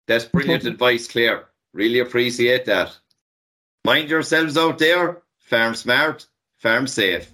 That's 0.07 0.25
brilliant 0.25 0.65
advice, 0.65 1.09
Claire. 1.09 1.49
Really 1.73 2.01
appreciate 2.01 2.65
that. 2.67 2.97
Mind 3.85 4.09
yourselves 4.09 4.57
out 4.57 4.79
there. 4.79 5.23
Farm 5.39 5.75
smart, 5.75 6.27
farm 6.57 6.87
safe. 6.87 7.31